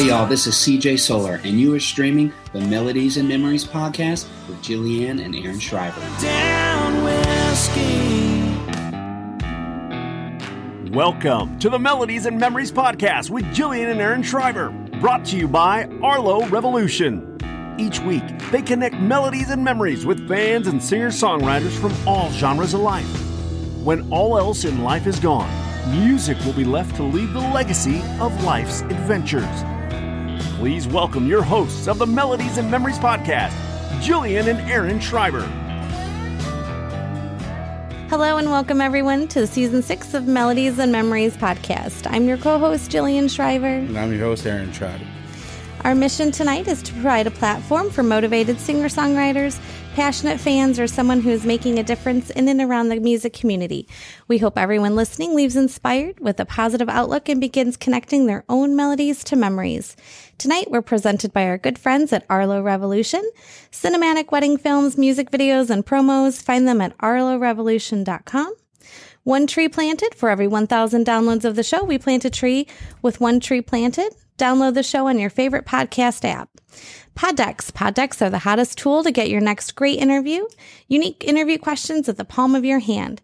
[0.00, 4.26] Hey y'all, this is CJ Solar, and you are streaming the Melodies and Memories podcast
[4.48, 6.00] with Jillian and Aaron Shriver.
[6.22, 7.04] Down.
[10.90, 14.70] Welcome to the Melodies and Memories podcast with Jillian and Aaron Shriver,
[15.02, 17.36] brought to you by Arlo Revolution.
[17.78, 22.72] Each week, they connect melodies and memories with fans and singer songwriters from all genres
[22.72, 23.04] of life.
[23.84, 25.50] When all else in life is gone,
[25.90, 29.62] music will be left to leave the legacy of life's adventures.
[30.60, 33.52] Please welcome your hosts of the Melodies and Memories podcast,
[34.02, 35.40] Jillian and Aaron Schreiber.
[38.10, 42.06] Hello and welcome everyone to season six of Melodies and Memories podcast.
[42.10, 43.66] I'm your co-host Jillian Shriver.
[43.66, 45.00] And I'm your host, Aaron Trout.
[45.82, 49.58] Our mission tonight is to provide a platform for motivated singer-songwriters,
[49.94, 53.88] passionate fans, or someone who is making a difference in and around the music community.
[54.28, 58.76] We hope everyone listening leaves inspired with a positive outlook and begins connecting their own
[58.76, 59.96] melodies to memories.
[60.40, 63.20] Tonight, we're presented by our good friends at Arlo Revolution.
[63.70, 68.54] Cinematic wedding films, music videos, and promos, find them at arlorevolution.com.
[69.24, 70.14] One tree planted.
[70.14, 72.66] For every 1,000 downloads of the show, we plant a tree
[73.02, 74.14] with one tree planted.
[74.38, 76.48] Download the show on your favorite podcast app.
[77.14, 77.70] Poddex.
[77.70, 80.46] Poddex are the hottest tool to get your next great interview.
[80.88, 83.20] Unique interview questions at the palm of your hand.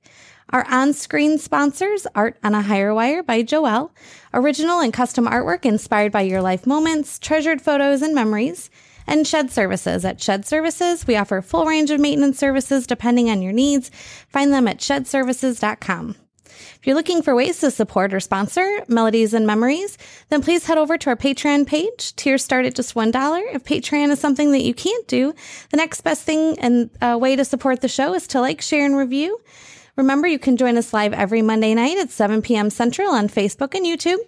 [0.51, 3.91] Our on-screen sponsors, Art on a Higher Wire by Joelle,
[4.33, 8.71] original and custom artwork inspired by your life moments, treasured photos and memories,
[9.09, 10.05] and Shed Services.
[10.05, 13.91] At Shed Services, we offer a full range of maintenance services depending on your needs.
[14.29, 16.17] Find them at shedservices.com.
[16.47, 20.79] If you're looking for ways to support or sponsor Melodies and Memories, then please head
[20.79, 22.15] over to our Patreon page.
[22.15, 23.55] Tiers start at just $1.
[23.55, 25.35] If Patreon is something that you can't do,
[25.71, 28.87] the next best thing and uh, way to support the show is to like, share,
[28.87, 29.41] and review.
[29.97, 32.69] Remember, you can join us live every Monday night at 7 p.m.
[32.71, 34.19] Central on Facebook and YouTube,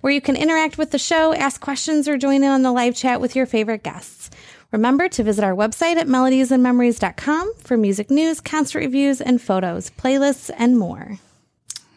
[0.00, 2.94] where you can interact with the show, ask questions, or join in on the live
[2.94, 4.30] chat with your favorite guests.
[4.72, 10.50] Remember to visit our website at melodiesandmemories.com for music news, concert reviews, and photos, playlists,
[10.56, 11.18] and more.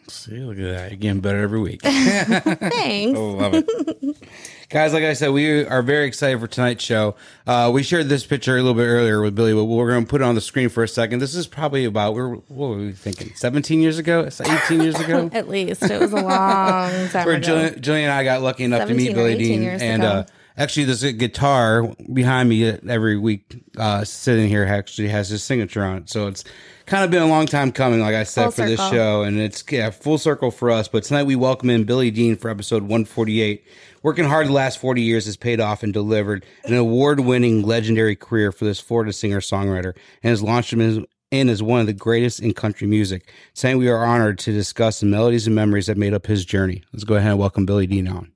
[0.08, 0.90] See, look at that.
[0.90, 1.82] You're getting better every week.
[1.84, 3.18] Thanks.
[3.18, 4.16] Oh, love it.
[4.70, 7.16] Guys, like I said, we are very excited for tonight's show.
[7.44, 10.08] Uh, we shared this picture a little bit earlier with Billy, but we're going to
[10.08, 11.18] put it on the screen for a second.
[11.18, 14.28] This is probably about, we're, what were we thinking, 17 years ago?
[14.40, 15.28] 18 years ago?
[15.32, 15.82] At least.
[15.82, 17.48] It was a long time Where ago.
[17.48, 19.60] Jillian, Jillian and I got lucky enough to meet Billy Dean.
[19.64, 20.08] years And ago.
[20.12, 20.24] uh,
[20.60, 25.96] actually, this guitar behind me every week uh, sitting here actually has his signature on
[25.98, 26.10] it.
[26.10, 26.44] So it's
[26.84, 29.22] kind of been a long time coming, like I said, Full for this show.
[29.22, 30.86] And it's yeah, full circle for us.
[30.86, 33.64] But tonight we welcome in Billy Dean for episode 148.
[34.02, 38.14] Working hard the last 40 years has paid off and delivered an award winning legendary
[38.14, 40.98] career for this Florida singer songwriter and has launched him as
[41.30, 43.32] in as one of the greatest in country music.
[43.54, 46.82] Saying we are honored to discuss the melodies and memories that made up his journey.
[46.92, 48.32] Let's go ahead and welcome Billy Dean on.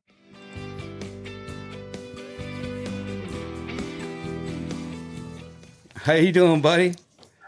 [6.05, 6.95] How you doing, buddy?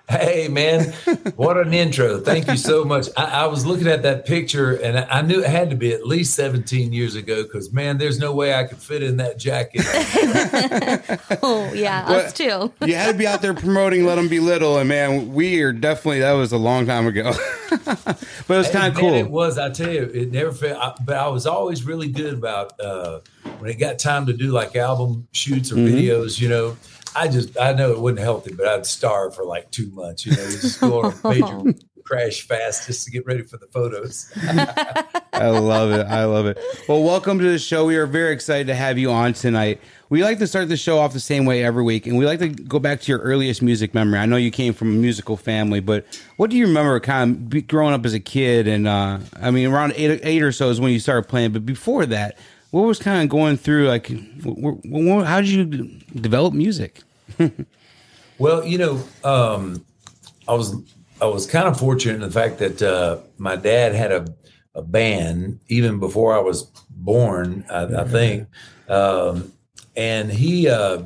[0.08, 0.92] Hey man,
[1.34, 2.20] what an intro!
[2.20, 3.08] Thank you so much.
[3.16, 5.92] I, I was looking at that picture and I, I knew it had to be
[5.92, 9.36] at least 17 years ago because man, there's no way I could fit in that
[9.36, 9.82] jacket.
[11.42, 12.72] Oh, yeah, us too.
[12.84, 15.72] You had to be out there promoting "Let Them Be Little," and man, we are
[15.72, 17.32] definitely that was a long time ago,
[17.84, 18.18] but
[18.48, 19.14] it was kind of cool.
[19.14, 19.58] It was.
[19.58, 20.78] I tell you, it never felt.
[20.80, 23.20] I, but I was always really good about uh,
[23.58, 25.96] when it got time to do like album shoots or Mm-hmm.
[25.96, 26.40] videos.
[26.40, 26.76] You know,
[27.16, 30.26] I just I know it wasn't healthy, but I'd starve for like two months.
[30.26, 33.66] You know, just go on a major crash fast just to get ready for the
[33.66, 34.30] photos.
[34.36, 36.06] I love it.
[36.06, 36.58] I love it.
[36.88, 37.86] Well, welcome to the show.
[37.86, 39.80] We are very excited to have you on tonight.
[40.08, 42.38] We like to start the show off the same way every week, and we like
[42.38, 44.18] to go back to your earliest music memory.
[44.18, 46.04] I know you came from a musical family, but
[46.36, 48.68] what do you remember kind of growing up as a kid?
[48.68, 51.66] And uh, I mean, around eight, eight or so is when you started playing, but
[51.66, 52.38] before that,
[52.76, 53.88] what was kind of going through?
[53.88, 55.64] Like, wh- wh- how did you
[56.14, 57.02] develop music?
[58.38, 59.82] Well, you know, um,
[60.46, 60.74] I was
[61.22, 64.26] I was kind of fortunate in the fact that uh, my dad had a,
[64.74, 67.64] a band even before I was born.
[67.70, 68.46] I, I think,
[68.90, 69.52] um,
[69.96, 71.04] and he uh,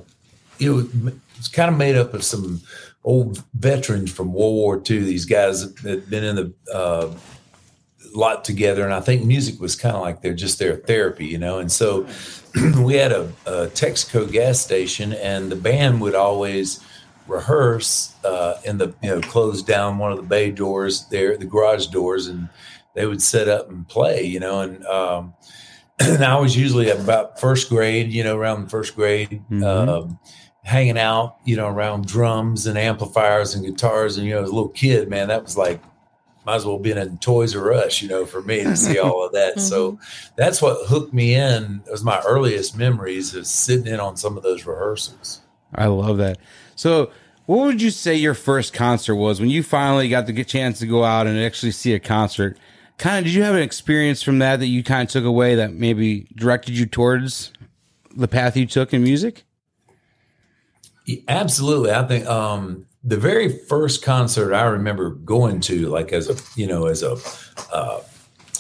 [0.58, 2.60] it was, it was kind of made up of some
[3.04, 4.98] old veterans from World War II.
[5.04, 7.14] These guys that had been in the uh,
[8.14, 11.38] lot together, and I think music was kind of like they're just their therapy, you
[11.38, 11.58] know.
[11.58, 12.06] And so
[12.82, 16.80] we had a, a Texaco gas station, and the band would always
[17.26, 21.46] rehearse uh, in the you know close down one of the bay doors there, the
[21.46, 22.48] garage doors, and
[22.94, 24.60] they would set up and play, you know.
[24.60, 25.34] And um,
[26.00, 29.42] and I was usually about first grade, you know, around first grade.
[29.88, 30.18] Um,
[30.62, 34.16] hanging out, you know, around drums and amplifiers and guitars.
[34.16, 35.82] And, you know, as a little kid, man, that was like
[36.44, 39.24] might as well been in Toys R Us, you know, for me to see all
[39.24, 39.60] of that.
[39.60, 39.98] So
[40.36, 41.82] that's what hooked me in.
[41.86, 45.40] It was my earliest memories of sitting in on some of those rehearsals.
[45.74, 46.38] I love that.
[46.76, 47.10] So,
[47.46, 50.86] what would you say your first concert was when you finally got the chance to
[50.86, 52.56] go out and actually see a concert?
[52.96, 55.56] Kind of, did you have an experience from that that you kind of took away
[55.56, 57.52] that maybe directed you towards
[58.14, 59.44] the path you took in music?
[61.06, 61.92] Yeah, Absolutely.
[61.92, 66.66] I think um, the very first concert I remember going to, like as a you
[66.66, 67.16] know as a
[67.72, 68.00] uh,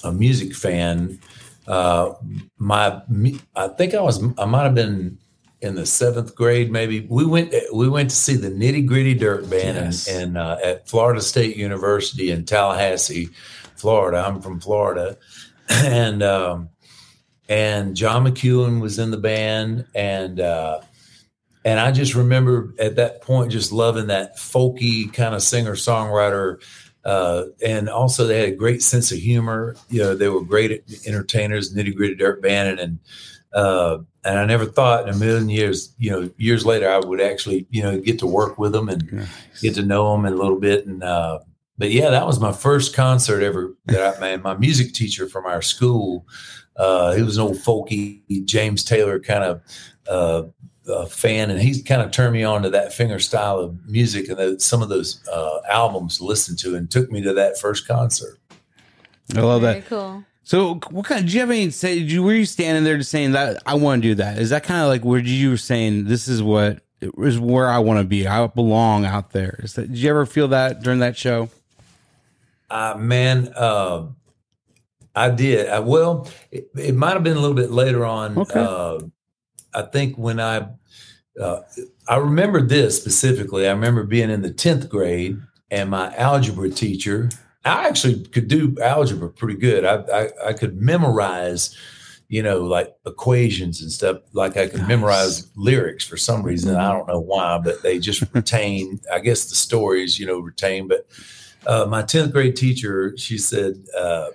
[0.04, 1.18] a music fan,
[1.66, 2.14] uh,
[2.58, 3.02] my
[3.56, 5.18] I think I was I might have been
[5.60, 7.06] in the seventh grade maybe.
[7.10, 10.08] We went we went to see the Nitty Gritty Dirt Band Yes.
[10.08, 13.28] in, in uh, at Florida State University in Tallahassee,
[13.76, 14.24] Florida.
[14.26, 15.18] I'm from Florida,
[15.68, 16.70] and um,
[17.48, 20.40] and John McEuen was in the band and.
[21.64, 26.62] And I just remember at that point just loving that folky kind of singer songwriter.
[27.04, 29.76] Uh, and also they had a great sense of humor.
[29.88, 32.80] You know, they were great entertainers, nitty gritty dirt band.
[32.80, 32.98] And,
[33.52, 37.20] uh, and I never thought in a million years, you know, years later, I would
[37.20, 39.28] actually, you know, get to work with them and
[39.60, 40.86] get to know them a little bit.
[40.86, 41.40] And, uh,
[41.76, 45.46] but yeah, that was my first concert ever that I, man, my music teacher from
[45.46, 46.26] our school,
[46.76, 49.62] uh, he was an old folky James Taylor kind of,
[50.08, 50.42] uh,
[50.88, 54.28] uh, fan, and he kind of turned me on to that finger style of music
[54.28, 57.58] and those, some of those uh, albums to listen to, and took me to that
[57.58, 58.38] first concert.
[59.36, 59.88] I love Very that.
[59.88, 60.24] cool.
[60.42, 61.24] So, what kind?
[61.24, 62.00] Did you have any say?
[62.00, 64.38] Did you were you standing there just saying that I want to do that?
[64.38, 67.78] Is that kind of like where you were saying this is what is where I
[67.78, 68.26] want to be?
[68.26, 69.60] I belong out there.
[69.62, 69.88] Is that?
[69.88, 71.50] Did you ever feel that during that show?
[72.68, 74.06] Uh, man, uh,
[75.14, 75.68] I did.
[75.68, 78.38] I, well, it, it might have been a little bit later on.
[78.38, 78.60] Okay.
[78.60, 79.00] Uh,
[79.74, 80.68] I think when I,
[81.40, 81.60] uh,
[82.08, 83.68] I remember this specifically.
[83.68, 85.40] I remember being in the tenth grade,
[85.70, 87.30] and my algebra teacher.
[87.64, 89.84] I actually could do algebra pretty good.
[89.84, 91.76] I I, I could memorize,
[92.28, 94.18] you know, like equations and stuff.
[94.32, 94.88] Like I could Nice.
[94.88, 96.74] memorize lyrics for some reason.
[96.74, 98.98] I don't know why, but they just retain.
[99.12, 100.88] I guess the stories, you know, retain.
[100.88, 101.06] But
[101.66, 104.28] uh, my 10th grade teacher, she said, uh,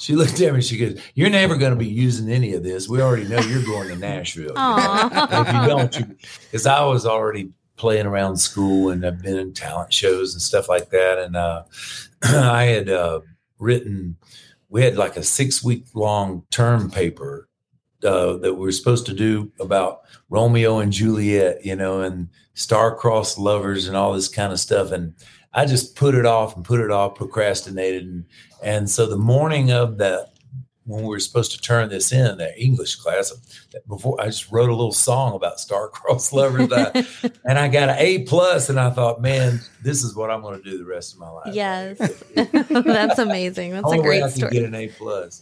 [0.00, 2.88] she looked at me, she goes, You're never going to be using any of this.
[2.88, 4.54] We already know you're going to Nashville.
[4.56, 9.92] If you don't, because I was already playing around school and I've been in talent
[9.92, 11.18] shows and stuff like that.
[11.18, 11.64] And uh,
[12.22, 13.20] I had uh,
[13.58, 14.16] written,
[14.70, 17.48] we had like a six week long term paper
[18.02, 20.00] uh, that we were supposed to do about
[20.30, 24.92] Romeo and Juliet, you know, and star-crossed lovers and all this kind of stuff.
[24.92, 25.14] And
[25.52, 28.24] I just put it off and put it off, procrastinated, and
[28.62, 30.32] and so the morning of that,
[30.84, 33.32] when we were supposed to turn this in, that English class,
[33.88, 37.06] before I just wrote a little song about star-crossed lovers, I-
[37.44, 40.62] and I got an A plus, and I thought, man, this is what I'm going
[40.62, 41.54] to do the rest of my life.
[41.54, 41.98] Yes.
[42.34, 43.70] That's amazing.
[43.72, 44.52] That's a Only way great I can story.
[44.52, 45.40] get an A plus.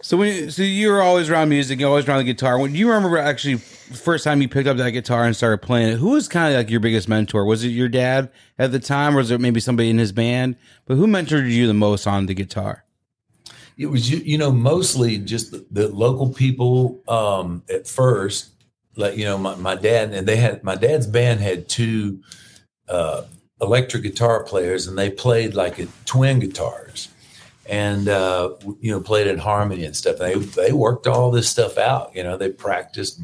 [0.00, 2.56] So when so you were always around music, you always around the guitar.
[2.58, 5.58] When do you remember actually the first time you picked up that guitar and started
[5.58, 5.96] playing it?
[5.96, 7.44] Who was kind of like your biggest mentor?
[7.44, 10.54] Was it your dad at the time, or was it maybe somebody in his band?
[10.86, 12.84] But who mentored you the most on the guitar?
[13.78, 18.50] it was you, you know mostly just the, the local people um at first
[18.96, 22.20] like you know my, my dad and they had my dad's band had two
[22.88, 23.22] uh
[23.60, 27.08] electric guitar players and they played like a twin guitars
[27.68, 30.18] and uh you know played in harmony and stuff.
[30.18, 33.20] They they worked all this stuff out you know they practiced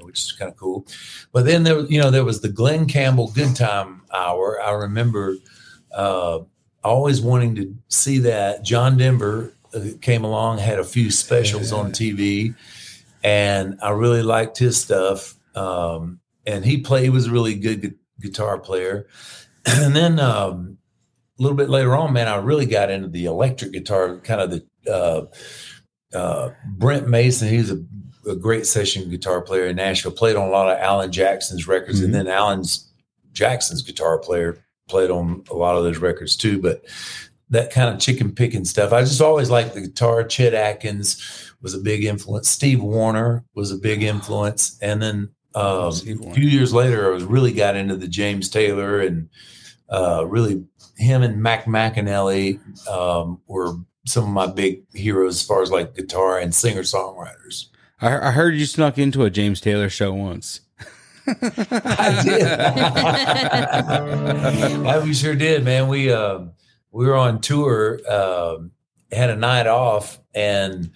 [0.00, 0.86] which is kind of cool.
[1.32, 4.60] But then there was you know there was the glen campbell good time hour.
[4.62, 5.36] I remember
[5.92, 6.40] uh
[6.84, 8.62] always wanting to see that.
[8.62, 12.54] John denver uh, came along had a few specials on tv
[13.24, 17.82] and i really liked his stuff um and he played he was a really good
[17.82, 19.06] gu- guitar player.
[19.68, 20.75] And then um
[21.38, 24.50] a little bit later on man i really got into the electric guitar kind of
[24.50, 27.82] the uh uh brent mason he's a,
[28.28, 32.00] a great session guitar player in nashville played on a lot of alan jackson's records
[32.00, 32.92] and then alan's
[33.32, 36.84] jackson's guitar player played on a lot of those records too but
[37.50, 38.92] that kind of chicken picking stuff.
[38.92, 40.24] I just always liked the guitar.
[40.24, 42.48] Chet Atkins was a big influence.
[42.48, 44.78] Steve Wariner was a big influence.
[44.82, 49.00] And then um, a few years later, I was really got into the James Taylor
[49.00, 49.28] and
[49.88, 50.64] uh, really
[50.96, 53.74] him and Mac McAnally um, were
[54.06, 57.66] some of my big heroes as far as like guitar and singer songwriters.
[58.00, 60.60] I, I heard you snuck into a James Taylor show once.
[61.26, 62.42] I did.
[64.86, 65.88] Yeah, we sure did, man.
[65.88, 66.52] We um,
[66.92, 68.70] we were on tour, um,
[69.10, 70.90] had a night off, and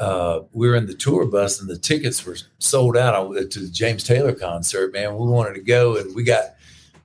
[0.00, 3.68] uh, we were in the tour bus, and the tickets were sold out to the
[3.68, 4.92] James Taylor concert.
[4.92, 6.44] Man, we wanted to go, and we got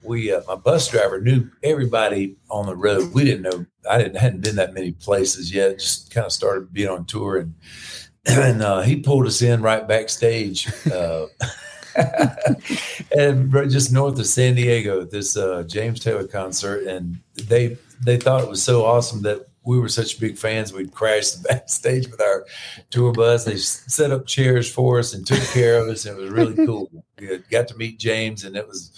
[0.03, 3.13] we uh, my bus driver knew everybody on the road.
[3.13, 3.65] We didn't know.
[3.89, 5.79] I didn't hadn't been that many places yet.
[5.79, 7.53] Just kind of started being on tour, and
[8.25, 10.67] and uh, he pulled us in right backstage.
[10.91, 11.27] Uh,
[13.17, 18.17] and just north of San Diego, at this uh, James Taylor concert, and they they
[18.17, 20.73] thought it was so awesome that we were such big fans.
[20.73, 22.45] We'd crash the backstage with our
[22.89, 23.45] tour bus.
[23.45, 26.05] They set up chairs for us and took care of us.
[26.05, 26.89] And it was really cool.
[27.19, 28.91] We got to meet James, and it was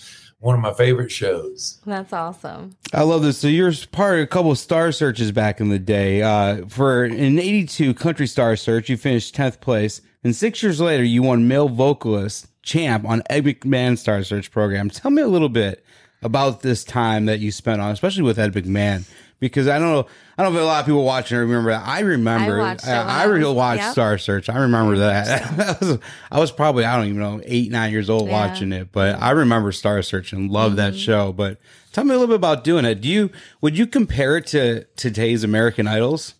[0.45, 1.81] one of my favorite shows.
[1.87, 2.77] That's awesome.
[2.93, 3.39] I love this.
[3.39, 6.21] So you're part of a couple of star searches back in the day.
[6.21, 10.01] Uh, for an 82 country star search, you finished 10th place.
[10.23, 14.91] And six years later, you won male vocalist champ on Ed McMahon Star Search program.
[14.91, 15.83] Tell me a little bit
[16.21, 19.09] about this time that you spent on, especially with Ed McMahon,
[19.39, 21.85] because I don't know, I don't know if a lot of people watching remember that.
[21.85, 23.91] I remember, I watched it I, I I really watched yep.
[23.91, 24.49] Star Search.
[24.49, 25.51] I remember that.
[25.81, 25.99] I, was,
[26.31, 28.47] I was probably, I don't even know, eight, nine years old Yeah.
[28.47, 31.31] watching it, but I remember Star Search and loved that show.
[31.33, 31.59] But
[31.91, 33.01] tell me a little bit about doing it.
[33.01, 33.29] Do you,
[33.61, 36.35] would you compare it to, to today's American Idols?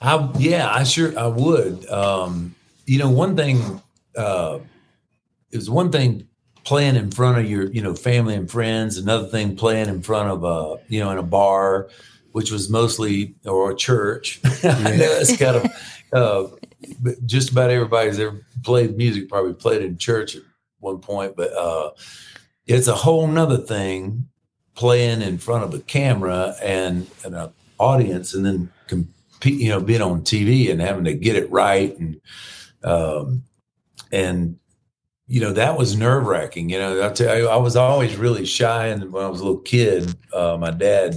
[0.00, 1.88] I yeah, I sure I would.
[1.88, 2.54] Um,
[2.84, 3.80] you know, one thing
[4.16, 4.58] uh,
[5.50, 6.28] it was one thing
[6.66, 8.98] playing in front of your you know family and friends.
[8.98, 11.88] Another thing playing in front of a you know in a bar,
[12.32, 14.40] which was mostly or a church.
[14.64, 15.66] I know it's kind of
[16.12, 20.42] uh, just about everybody's ever played music probably played in church at
[20.80, 21.90] one point, but uh,
[22.66, 24.28] it's a whole nother thing
[24.74, 29.80] playing in front of a camera and, and an audience and then compete, you know,
[29.80, 31.96] being on TV and having to get it right.
[31.98, 32.20] And,
[32.84, 33.42] um,
[34.12, 34.58] and,
[35.28, 36.70] you know, that was nerve wracking.
[36.70, 38.86] You know, I tell you, I was always really shy.
[38.86, 41.16] And when I was a little kid, uh, my dad,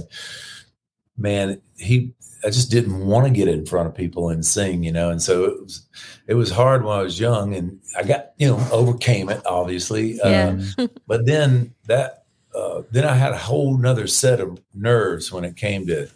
[1.16, 2.12] man, he,
[2.44, 5.22] I just didn't want to get in front of people and sing, you know, and
[5.22, 5.86] so it was,
[6.26, 10.16] it was hard when I was young, and I got, you know, overcame it, obviously.
[10.16, 10.58] Yeah.
[10.78, 12.24] Uh, but then that,
[12.54, 16.08] uh, then I had a whole nother set of nerves when it came to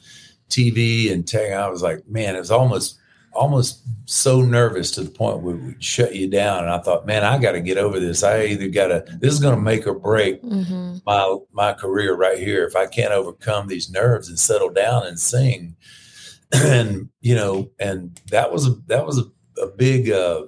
[0.49, 1.53] TV and tech.
[1.53, 2.99] I was like, man, it was almost,
[3.35, 6.65] almost so nervous to the point where we shut you down.
[6.65, 8.23] And I thought, man, I got to get over this.
[8.23, 12.15] I either got to, this is going to make or break hmm my my career
[12.15, 15.77] right here if I can't overcome these nerves and settle down and sing.
[16.53, 20.47] and you know, and that was a that was a, a big uh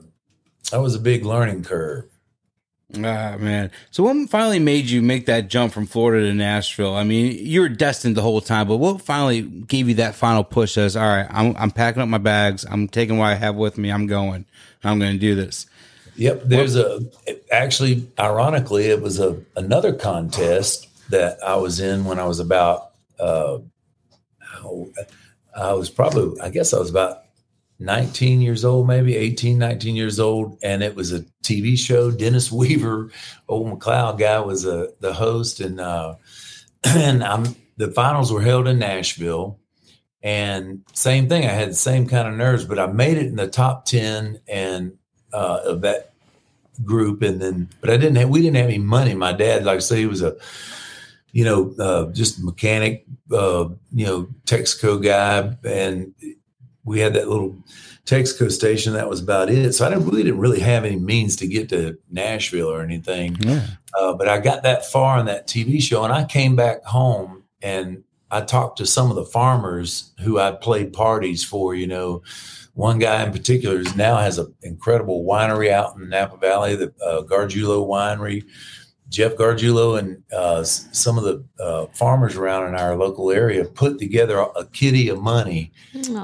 [0.70, 2.15] that was a big learning curve.
[2.94, 3.72] Ah, man.
[3.90, 6.94] So what finally made you make that jump from Florida to Nashville?
[6.94, 10.44] I mean, you were destined the whole time, but what finally gave you that final
[10.44, 12.64] push as, all right, I'm, I'm packing up my bags.
[12.64, 13.90] I'm taking what I have with me.
[13.90, 14.46] I'm going.
[14.84, 15.66] I'm going to do this.
[16.16, 17.00] Yep, there's a
[17.52, 22.92] actually ironically it was a another contest that I was in when I was about
[23.18, 23.58] uh
[25.54, 27.25] I was probably I guess I was about
[27.78, 32.50] 19 years old maybe 18 19 years old and it was a TV show Dennis
[32.52, 33.10] Weaver
[33.48, 36.14] old McCloud guy was a the host and uh
[36.84, 39.58] and I'm the finals were held in Nashville
[40.22, 43.36] and same thing I had the same kind of nerves but I made it in
[43.36, 44.96] the top 10 and
[45.32, 46.12] uh, of that
[46.84, 49.14] group, and then but I didn't have we didn't have any money.
[49.14, 50.36] My dad, like I say, he was a
[51.32, 56.14] you know uh, just mechanic, uh, you know Texaco guy, and
[56.86, 57.54] we had that little
[58.06, 58.94] Texaco station.
[58.94, 59.74] That was about it.
[59.74, 63.36] So I didn't really didn't really have any means to get to Nashville or anything.
[63.40, 63.66] Yeah.
[63.98, 67.42] Uh, but I got that far on that TV show, and I came back home
[67.60, 71.74] and I talked to some of the farmers who I played parties for.
[71.74, 72.22] You know,
[72.74, 76.92] one guy in particular is now has an incredible winery out in Napa Valley, the
[77.04, 78.44] uh, Gargiulo Winery.
[79.08, 83.98] Jeff Gargiulo and uh, some of the uh, farmers around in our local area put
[84.00, 85.70] together a, a kitty of money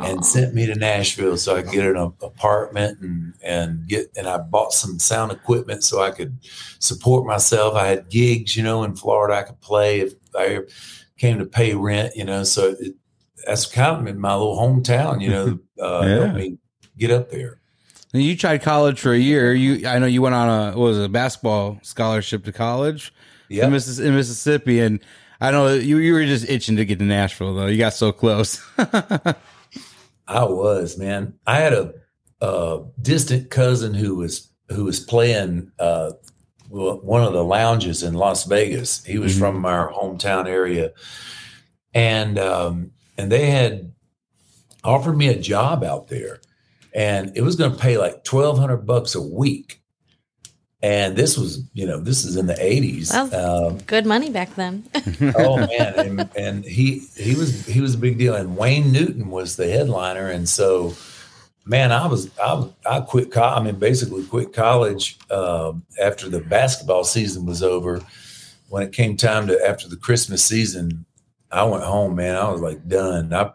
[0.04, 4.10] and sent me to Nashville so I could get an a- apartment and and get
[4.16, 6.36] and I bought some sound equipment so I could
[6.80, 7.74] support myself.
[7.76, 10.60] I had gigs, you know, in Florida I could play if I
[11.16, 12.42] came to pay rent, you know.
[12.42, 12.94] So it,
[13.46, 15.58] that's kind of my little hometown, you know.
[15.82, 16.14] Uh, Yeah.
[16.20, 16.58] helped me
[16.96, 17.58] get up there.
[18.12, 19.54] And you tried college for a year.
[19.54, 23.12] You, I know you went on a, what was it, a basketball scholarship to college
[23.49, 24.81] Yeah, in, Missis- in Mississippi.
[24.81, 25.00] And
[25.40, 27.66] I know you, you were just itching to get to Nashville though.
[27.66, 28.62] You got so close.
[28.78, 31.35] I was man.
[31.47, 31.95] I had a,
[32.40, 36.12] a distant cousin who was who was playing uh,
[36.69, 39.04] one of the lounges in Las Vegas.
[39.04, 39.38] He was Mhm.
[39.38, 40.92] from our hometown area,
[41.92, 43.92] and um, and they had
[44.85, 46.40] offered me a job out there,
[46.94, 49.80] and it was going to pay like twelve hundred bucks a week.
[50.84, 53.11] And this was, you know, this is in the eighties.
[53.11, 54.84] That Um, Good money back then.
[55.37, 55.68] oh man
[55.99, 59.68] and, and he he was he was a big deal and wayne newton was the
[59.68, 60.92] headliner and so
[61.64, 65.72] man i was i, I quit co- i mean basically quit college uh,
[66.02, 68.02] after the basketball season was over
[68.72, 71.04] when it came time to after the Christmas season,
[71.50, 72.37] I went home, man.
[72.37, 73.30] I was like done.
[73.34, 73.50] I,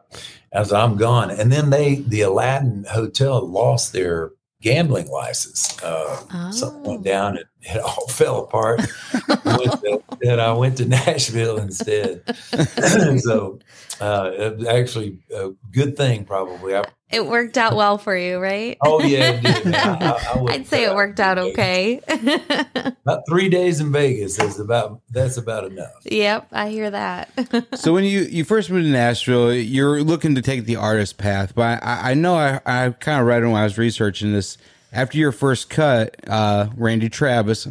[0.51, 5.81] as I'm gone, and then they the Aladdin Hotel lost their gambling license.
[5.83, 6.51] Uh, Oh.
[6.51, 8.81] Something went down and it all fell apart.
[9.27, 12.23] I went to- and I went to Nashville instead.
[13.19, 13.59] so
[14.01, 16.75] uh, actually a good thing, probably.
[16.75, 18.77] I, It worked out well for you, right?
[18.83, 19.75] oh yeah, it did.
[19.75, 21.53] I, I- I wouldn't I'd say it worked out Vegas.
[21.53, 22.93] okay.
[23.05, 25.91] About three days in Vegas is about that's about enough.
[26.03, 27.29] yep, I hear that.
[27.75, 31.53] So when you, you first moved to Nashville, you're looking to take the artist path,
[31.55, 34.57] but I, I know I, I kind of read when I was researching this.
[34.93, 37.67] After your first cut, uh, Randy Travis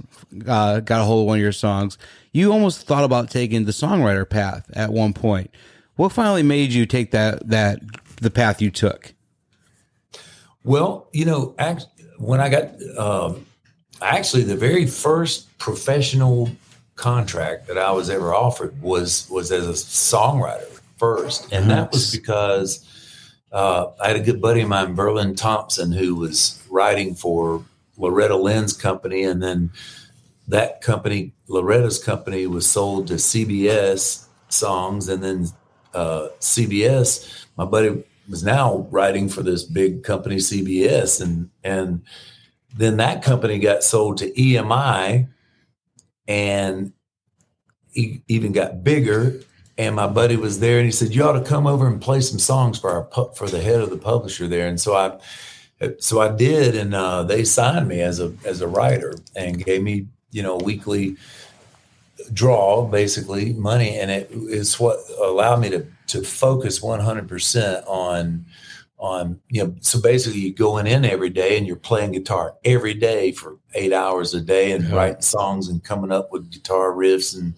[0.47, 1.97] uh, got a hold of one of your songs.
[2.33, 5.51] You almost thought about taking the songwriter path at one point.
[5.97, 7.81] What finally made you take that that
[8.21, 9.15] the path you took?
[10.63, 11.87] Well, you know, act,
[12.19, 13.47] when I got um,
[14.03, 16.51] actually the very first professional
[16.97, 22.11] contract that I was ever offered was was as a songwriter first, and that was
[22.15, 22.85] because
[23.53, 27.65] uh, I had a good buddy of mine, Verlon Thompson, who was writing for
[27.97, 29.71] Loretta Lynn's company, and then
[30.49, 35.49] that company, Loretta's company, was sold to CBS Songs, and then
[35.95, 37.47] uh, CBS.
[37.57, 42.03] My buddy was now writing for this big company, CBS, and and
[42.77, 45.29] then that company got sold to EMI,
[46.29, 46.93] and
[47.91, 49.41] he even got bigger.
[49.79, 52.21] And my buddy was there, and he said, "You ought to come over and play
[52.21, 55.19] some songs for our for the head of the publisher there." And so I,
[55.99, 59.83] so I did, and uh, they signed me as a as a writer and gave
[59.83, 61.17] me you know weekly
[62.33, 68.45] draw basically money and it is what allowed me to to focus 100% on
[68.99, 72.95] on you know so basically you're going in every day and you're playing guitar every
[72.95, 74.97] day for eight hours a day and Yeah.
[74.97, 77.55] writing songs and coming up with guitar riffs and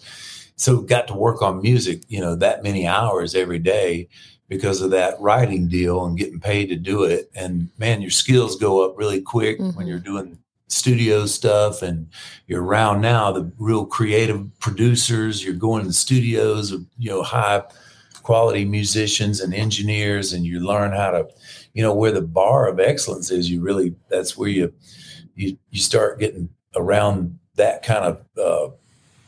[0.56, 4.08] so got to work on music you know that many hours every day
[4.48, 8.56] because of that writing deal and getting paid to do it and man your skills
[8.56, 9.88] go up really quick when Mhm.
[9.88, 10.38] you're doing
[10.68, 12.08] studio stuff and
[12.46, 17.62] you're around now the real creative producers you're going to studios of you know high
[18.22, 21.26] quality musicians and engineers and you learn how to
[21.72, 24.72] you know where the bar of excellence is you really that's where you
[25.36, 28.68] you you start getting around that kind of uh,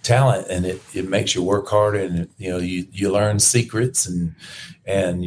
[0.03, 4.07] talent and it it makes you work harder and you know you you learn secrets
[4.07, 4.35] and
[4.87, 5.25] and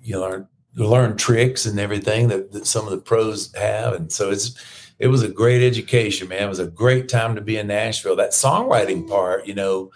[0.00, 4.12] you learn you learn tricks and everything that, that some of the pros have and
[4.12, 4.54] so it's
[5.00, 8.14] it was a great education man it was a great time to be in nashville
[8.16, 9.90] that songwriting part you know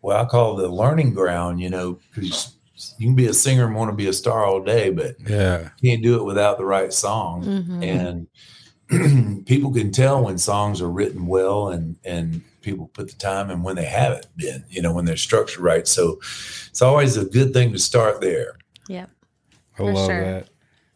[0.00, 2.56] well i call it the learning ground you know because
[2.98, 5.68] you can be a singer and want to be a star all day but Yeah.
[5.80, 7.82] you can't do it without the right song Mhm.
[8.90, 13.50] and people can tell when songs are written well and and people put the time
[13.50, 16.18] and when they haven't been you know when they're structured right so
[16.68, 18.56] it's always a good thing to start there
[18.88, 19.10] Yep.
[19.78, 20.20] I love sure.
[20.24, 20.48] that.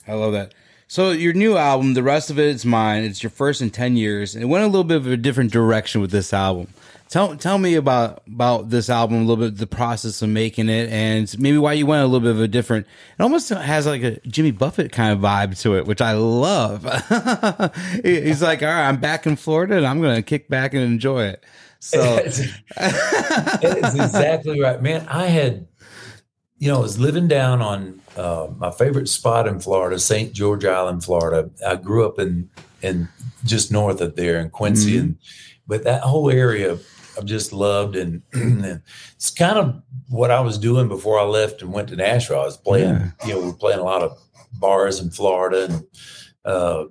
[0.07, 0.55] I love that.
[0.87, 3.05] So your new album, the rest of it is mine.
[3.05, 5.53] It's your first in ten years, and it went a little bit of a different
[5.53, 6.69] direction with this album.
[7.09, 10.91] Tell tell me about about this album, a little bit the process of making it,
[10.91, 12.87] and maybe why you went a little bit of a different.
[13.19, 16.83] It almost has like a Jimmy Buffett kind of vibe to it, which I love.
[18.05, 20.83] He's like, all right, I'm back in Florida, and I'm going to kick back and
[20.83, 21.45] enjoy it.
[21.81, 22.41] So it's,
[23.95, 25.67] exactly right man i had
[26.59, 30.65] you know i was living down on uh, my favorite spot in florida st george
[30.65, 32.51] island florida i grew up in
[32.83, 33.09] in
[33.45, 35.01] just north of there in quincy Mhm.
[35.01, 35.19] and
[35.69, 36.79] but that whole area
[37.19, 38.81] i've just loved and, and
[39.17, 42.45] it's kind of what i was doing before i left and went to nashville i
[42.45, 43.11] was playing Yeah.
[43.27, 44.17] you know we we're playing a lot of
[44.55, 45.85] bars in florida and
[46.45, 46.85] uh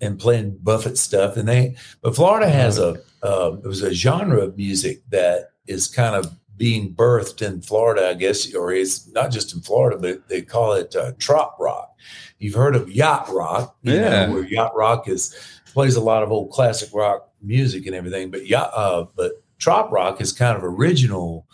[0.00, 4.40] and playing buffett stuff and they but florida has a uh, it was a genre
[4.40, 9.30] of music that is kind of being birthed in Florida, I guess, or is not
[9.30, 11.94] just in Florida, but they call it uh, trop rock.
[12.38, 14.26] You've heard of yacht rock, you Yeah.
[14.26, 15.34] know, where yacht rock is
[15.72, 19.92] plays a lot of old classic rock music and everything, but yacht, uh, but trop
[19.92, 21.46] rock is kind of original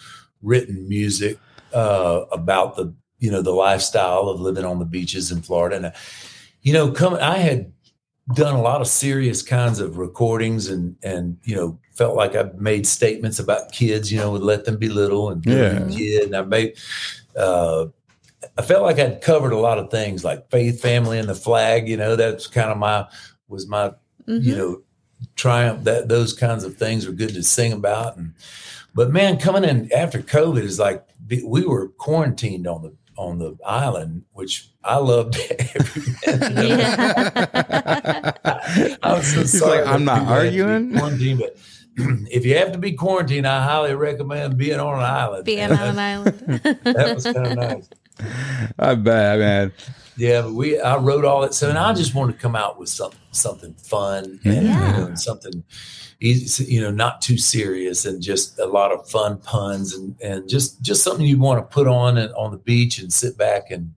[0.43, 1.39] written music
[1.75, 5.87] uh, about the you know the lifestyle of living on the beaches in Florida, and
[5.87, 5.91] uh,
[6.63, 7.71] you know, coming, I had
[8.35, 12.51] done a lot of serious kinds of recordings and and you know felt like I
[12.59, 15.85] made statements about kids you know would let them be little and Yeah.
[15.87, 16.77] a kid and I made
[17.37, 17.87] uh
[18.59, 21.89] I felt like I'd covered a lot of things like faith family and the flag
[21.89, 23.07] you know that's kind of my
[23.49, 23.93] was my
[24.29, 24.43] Mhm.
[24.43, 24.83] you know
[25.35, 28.35] triumph that those kinds of things are good to sing about and
[28.95, 31.05] but man coming in after covid is like
[31.45, 35.37] we were quarantined on the on the island which i loved
[35.75, 36.79] every minute.
[36.79, 38.33] Yeah.
[39.03, 40.99] I was so He's sorry like, I'm not people had to be arguing.
[40.99, 41.57] quarantined, but
[42.31, 45.45] if you have to be quarantined, I highly recommend being on an island.
[45.47, 46.39] Being on an island.
[46.85, 47.89] that was kind of nice.
[48.79, 49.73] I bet, man.
[50.17, 51.55] Yeah, but we I wrote all that.
[51.55, 54.99] So and I just wanted to come out with something something fun and, Yeah.
[55.01, 55.63] you know, something
[56.21, 60.49] easy, you know, not too serious and just a lot of fun puns and and
[60.49, 63.71] just just something you want to put on and on the beach and sit back
[63.71, 63.93] and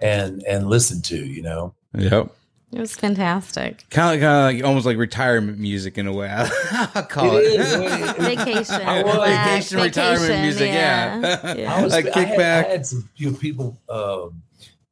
[0.00, 1.74] and and listen to, you know.
[1.94, 2.30] Yep.
[2.72, 3.84] It was fantastic.
[3.90, 6.28] Kind of, kind of like almost like retirement music in a way.
[6.32, 7.44] I call it.
[7.44, 7.72] It is.
[7.74, 8.82] It- Vacation.
[8.86, 11.54] I was- relax, Vacation, retirement music, yeah.
[11.56, 11.74] yeah.
[11.74, 12.66] I was Like I kick had.
[12.66, 14.42] I had some you know, people, um,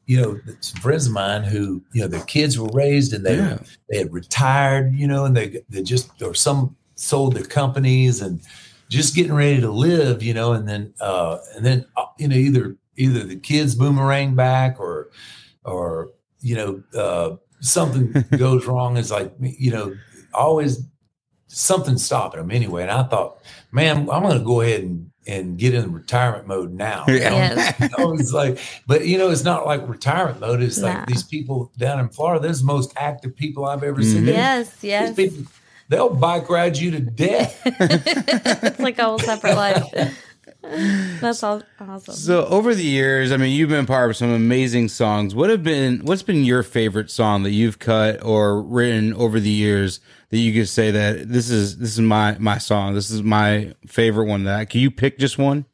[0.07, 3.37] you know, some friends of mine who you know their kids were raised and they
[3.37, 3.59] Yeah.
[3.91, 8.41] they had retired, you know, and they they just or some sold their companies and
[8.89, 12.37] just getting ready to live, you know, and then uh, and then uh, you know
[12.37, 15.11] either either the kids boomerang back or
[15.65, 16.11] or
[16.41, 18.97] you know uh, something goes wrong.
[18.97, 19.95] It's like you know
[20.33, 20.81] always
[21.49, 22.83] something stopping them anyway.
[22.83, 23.39] And I thought,
[23.71, 27.05] man, I'm going to go ahead and and get in retirement mode now.
[27.09, 27.21] you know?
[27.31, 27.75] Yes.
[27.81, 30.63] You know, it's like, but you know, it's not like retirement mode.
[30.63, 30.89] It's Nah.
[30.89, 32.43] like these people down in Florida.
[32.43, 34.23] They're the most active people I've ever seen.
[34.23, 34.27] Mhm.
[34.27, 35.17] They- Yes, these yes.
[35.17, 35.45] people,
[35.89, 37.59] they'll bike ride you to death.
[37.65, 39.85] it's like a whole separate life.
[41.21, 42.15] That's all awesome.
[42.15, 45.35] So over the years, I mean, you've been part of some amazing songs.
[45.35, 49.51] What have been what's been your favorite song that you've cut or written over the
[49.51, 50.01] years
[50.31, 52.95] that you could say that this is this is my my song.
[52.95, 54.45] This is my favorite one.
[54.45, 55.67] That can you pick just one?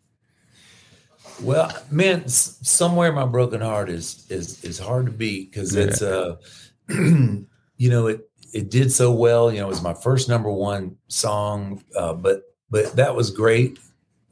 [1.41, 6.03] Well, man, s- somewhere my broken heart is is is hard to beat because it's
[6.03, 6.37] uh,
[6.89, 7.47] you
[7.79, 9.53] know, it it did so well.
[9.53, 13.79] You know, it was my first number one song, uh, but but that was great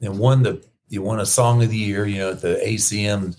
[0.01, 2.05] and won the you won a song of the year.
[2.05, 3.35] You know, at the ACM,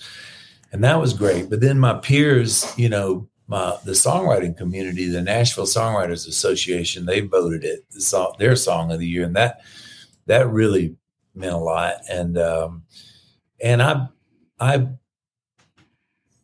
[0.72, 1.50] and that was great.
[1.50, 7.20] But then my peers, you know, my the songwriting community, the Nashville Songwriters Association, they
[7.20, 9.60] voted it the song, their song of the year, and that
[10.26, 10.96] that really
[11.34, 11.94] meant a lot.
[12.08, 12.82] And um,
[13.60, 14.06] and I
[14.60, 14.86] I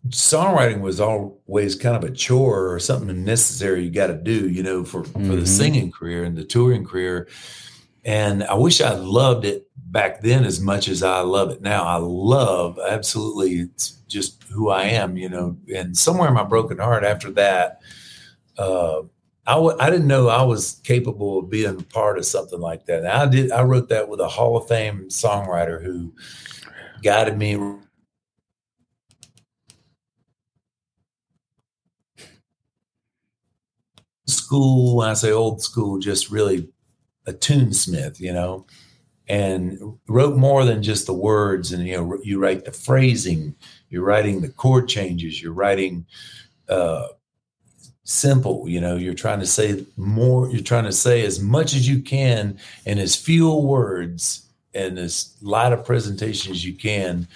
[0.09, 4.63] songwriting was always kind of a chore or something necessary you got to do, you
[4.63, 5.41] know, for for Mhm.
[5.41, 7.29] the singing career and the touring career.
[8.05, 11.85] And I wish I loved it back then as much as I love it now.
[11.85, 15.57] I love absolutely it's just who I am, you know.
[15.75, 17.81] And somewhere in my broken heart after that,
[18.59, 19.03] uh,
[19.47, 23.01] I w- I didn't know I was capable of being part of something like that.
[23.01, 23.53] And I did.
[23.53, 26.13] I wrote that with a Hall of Fame songwriter who
[27.03, 27.57] guided me
[34.27, 36.69] school when i say old school just really
[37.27, 38.67] a tunesmith you know
[39.29, 43.55] and wrote more than just the words and you know you write the phrasing
[43.89, 46.07] you're writing the chord changes you're writing
[46.69, 47.07] uh
[48.05, 51.89] simple you know you're trying to say more you're trying to say as much as
[51.89, 57.27] you can in as few words and as light a presentation as you can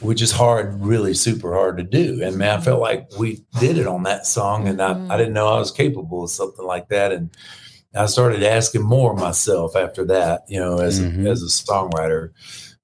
[0.00, 2.20] which is hard, really super hard to do.
[2.22, 5.34] And man, I felt like we did it on that song, and I, I didn't
[5.34, 7.12] know I was capable of something like that.
[7.12, 7.30] And
[7.94, 11.26] I started asking more of myself after that, you know, as Mhm.
[11.26, 12.30] a, as a songwriter.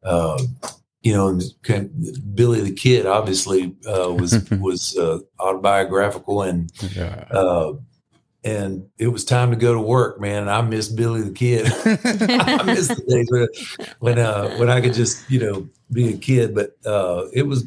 [0.03, 0.41] Uh,
[1.03, 1.91] you know, and can-
[2.35, 7.25] Billy the Kid obviously uh, was was uh, autobiographical, and Yeah.
[7.31, 7.75] uh,
[8.43, 10.43] and it was time to go to work, man.
[10.43, 11.67] And I miss Billy the Kid.
[11.85, 13.49] I miss the days when
[14.01, 16.55] when, uh, when I could just you know be a kid.
[16.55, 17.65] But uh, it was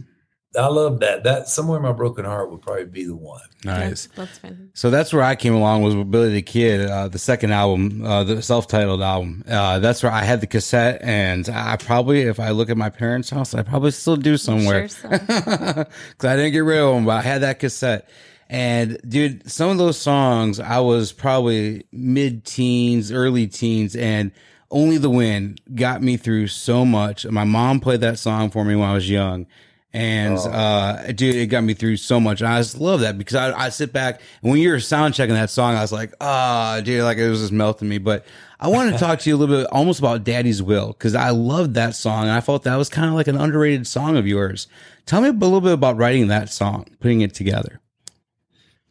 [0.58, 1.24] I love that.
[1.24, 3.42] That somewhere in my broken heart would probably be the one.
[3.64, 4.08] nice.
[4.16, 4.72] That's fun.
[4.74, 8.04] So that's where I came along was with Billy the Kid, uh, the second album,
[8.04, 9.44] uh, the self-titled album.
[9.48, 12.90] Uh, that's where I had the cassette, and I probably, if I look at my
[12.90, 15.86] parents' house, I probably still do somewhere Sure because
[16.24, 18.10] I didn't get rid of them, but I had that cassette.
[18.50, 24.32] And dude, some of those songs, I was probably mid-teens, early teens, and
[24.72, 27.26] only the wind got me through so much.
[27.28, 29.46] My mom played that song for me when I was young.
[29.92, 32.42] And, uh, dude, it got me through so much.
[32.42, 35.16] And I just love that because I, I sit back and when you were sound
[35.16, 37.98] checking that song, I was like, ah, dude, like it was just melting me.
[37.98, 38.24] But
[38.60, 41.32] I wanted to talk to you a little bit almost about Daddy's Will because I
[41.32, 42.24] loved that song.
[42.24, 44.68] And I felt that was kind of like an underrated song of yours.
[45.08, 47.80] Tell me a little bit about writing that song, putting it together.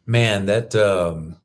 [0.05, 1.37] Man, that um,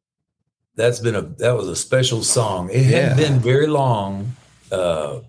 [0.76, 2.70] that's been a that was a special song.
[2.72, 4.36] It hadn't been very long
[4.72, 5.20] uh,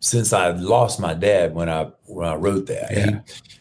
[0.00, 2.90] since I lost my dad when I when I wrote that.
[2.90, 3.10] Yeah.
[3.10, 3.16] He,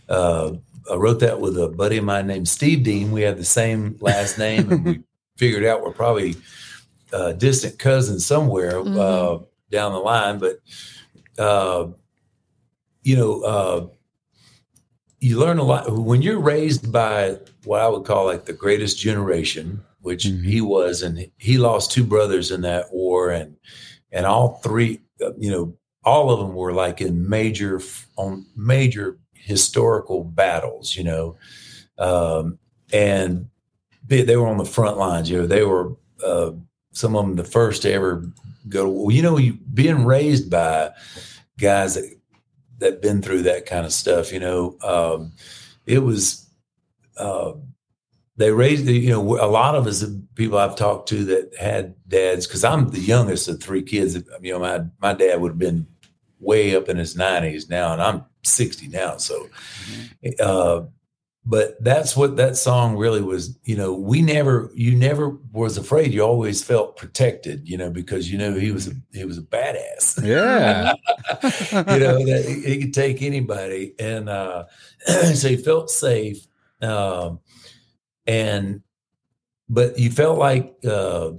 [0.10, 0.52] uh,
[0.91, 3.12] I wrote that with a buddy of mine named Steve Dean.
[3.12, 5.02] We have the same last name, and we
[5.38, 6.36] figured out we're probably
[7.13, 9.48] uh, distant cousins somewhere uh, Mhm.
[9.71, 10.38] down the line.
[10.39, 10.60] But
[11.38, 11.88] uh,
[13.04, 13.88] you know, uh,
[15.19, 19.00] you learn a lot when you're raised by what I would call like the greatest
[19.00, 20.43] generation, which Mhm.
[20.43, 23.56] he was, and he lost two brothers in that war, and
[24.12, 27.82] and all three, uh, you know, all of them were like in major
[28.15, 31.36] on major historical battles, you know,
[31.98, 32.58] um,
[32.94, 33.48] and
[34.08, 35.30] they, they were on the front lines.
[35.30, 36.52] You know, they were uh,
[36.91, 38.32] some of them the first to ever
[38.70, 38.89] go.
[38.89, 40.91] Well, you know, you being raised by
[41.58, 42.12] guys that
[42.78, 44.32] that been through that kind of stuff.
[44.32, 45.32] You know, um,
[45.86, 46.48] it was.
[47.18, 47.54] Uh,
[48.38, 51.96] they raised, you know, a lot of us, the people I've talked to that had
[52.10, 54.15] dads, because I'm the youngest of three kids.
[54.41, 55.88] You know, my my dad would have been
[56.39, 59.17] way up in his 90s now, and I'm 60 now.
[59.17, 59.50] So,
[60.39, 60.82] uh,
[61.45, 63.58] but that's what that song really was.
[63.65, 66.12] You know, we never, you never was afraid.
[66.12, 67.69] You always felt protected.
[67.69, 70.26] You know, because you know he was a he was a badass.
[70.26, 70.93] Yeah.
[71.93, 74.65] you know that he, he could take anybody, and uh,
[75.06, 76.48] so he felt safe.
[76.82, 77.39] Um,
[78.26, 78.82] and
[79.69, 81.32] but you felt like uh,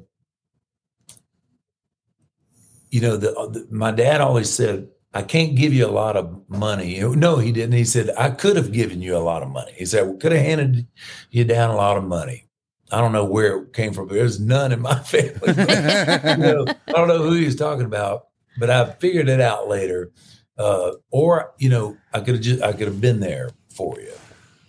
[2.90, 6.42] you know the, the my dad always said I can't give you a lot of
[6.48, 7.00] money.
[7.00, 7.72] No, he didn't.
[7.72, 9.72] He said I could have given you a lot of money.
[9.74, 10.86] He said we could have handed
[11.30, 12.48] you down a lot of money.
[12.92, 15.40] I don't know where it came from, but there's none in my family.
[15.46, 19.68] You know, I don't know who he was talking about, but I figured it out
[19.68, 20.12] later.
[20.58, 24.12] Uh, or you know, I could have just I could have been there for you.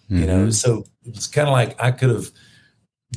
[0.10, 2.32] You know, so it's kind of like I could have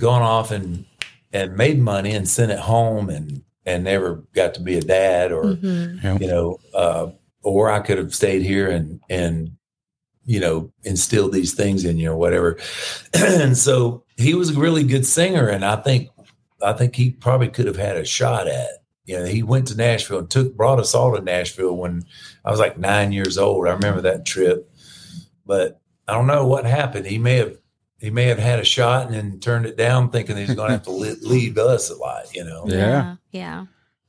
[0.00, 0.84] gone off and
[1.32, 5.32] and made money and sent it home and and never got to be a dad
[5.32, 6.02] or Mhm.
[6.02, 6.18] Yeah.
[6.20, 7.10] you know, uh,
[7.42, 9.52] or I could have stayed here and and
[10.24, 12.58] you know instilled these things in you or whatever.
[13.14, 16.08] and so he was a really good singer, and I think
[16.62, 18.68] I think he probably could have had a shot at.
[19.06, 22.04] You know, he went to Nashville and took brought us all to Nashville when
[22.44, 23.66] I was like nine years old.
[23.66, 24.70] I remember that trip,
[25.46, 27.06] but I don't know what happened.
[27.06, 27.56] He may have
[28.00, 30.72] he may have had a shot and then turned it down, thinking he's going to
[30.74, 32.34] have to li- leave us a lot.
[32.34, 33.16] You know, Yeah.
[33.30, 33.66] Yeah.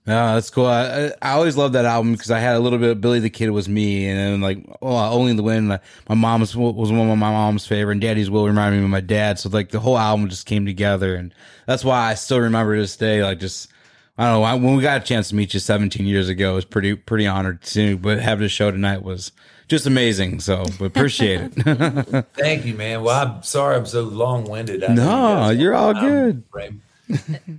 [0.08, 0.66] Yeah, that's cool.
[0.66, 3.20] I, I I always loved that album because I had a little bit of Billy
[3.20, 5.70] the Kid was me, and then like oh, only the wind.
[5.70, 8.90] like, My mom's was one of my mom's favorite, and Daddy's will remind me of
[8.90, 9.38] my dad.
[9.38, 11.32] So like the whole album just came together, and
[11.68, 13.24] that's why I still remember this day.
[13.24, 13.70] Like just
[14.18, 16.54] I don't know I- when we got a chance to meet you 17 years ago,
[16.54, 17.98] it was pretty pretty honored too.
[18.00, 19.32] But having the show tonight was
[19.72, 20.42] just amazing.
[20.42, 22.26] So we appreciate it.
[22.34, 23.04] Thank you, man.
[23.04, 24.82] Well, I'm sorry I'm so long winded.
[24.82, 26.44] No, you're all good.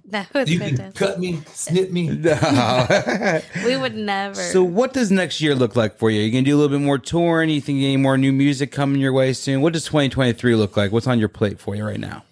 [0.07, 2.09] That was You can cut me, snip me.
[2.25, 3.41] No.
[3.67, 4.35] We would never.
[4.35, 6.23] So, what does next year look like for you?
[6.23, 7.51] You gonna do a little bit more touring?
[7.51, 9.61] You think any more new music coming your way soon?
[9.61, 10.91] What does 2023 look like?
[10.91, 12.25] What's on your plate for you right now?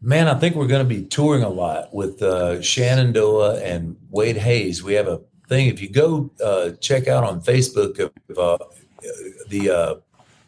[0.00, 4.36] Man, I think we're going to be touring a lot with uh, Shenandoah and Wade
[4.36, 4.80] Hayes.
[4.80, 5.66] We have a thing.
[5.66, 8.64] If you go uh, check out on Facebook of uh,
[9.48, 9.94] the uh,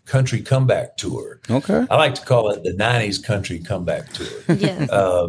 [0.06, 1.86] Country Comeback Tour, Okay.
[1.90, 4.26] I like to call it the '90s Country Comeback Tour.
[4.56, 4.90] yes.
[4.90, 5.28] Uh,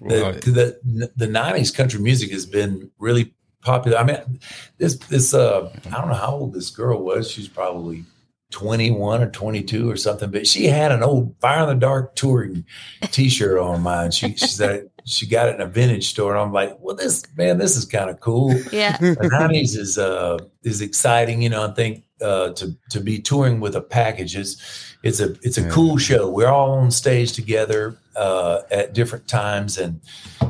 [0.00, 0.44] Love it.
[0.44, 3.98] the, the the '90s country music has been really popular.
[3.98, 4.38] I mean,
[4.78, 7.30] this this uh, I don't know how old this girl was.
[7.30, 8.04] She's probably
[8.50, 12.64] 21 or 22 or something, but she had an old Fire in the Dark touring
[13.10, 14.10] T-shirt on mine.
[14.12, 17.24] She she said she got it in a vintage store, and I'm like, well, this
[17.36, 18.52] man, this is kind of cool.
[18.72, 18.96] yeah.
[18.98, 21.66] The '90s is uh is exciting, you know.
[21.66, 24.60] I think uh, to to be touring with a package is
[25.02, 25.70] it's a it's a Yeah.
[25.70, 26.28] cool show.
[26.28, 30.00] We're all on stage together uh, at different times, and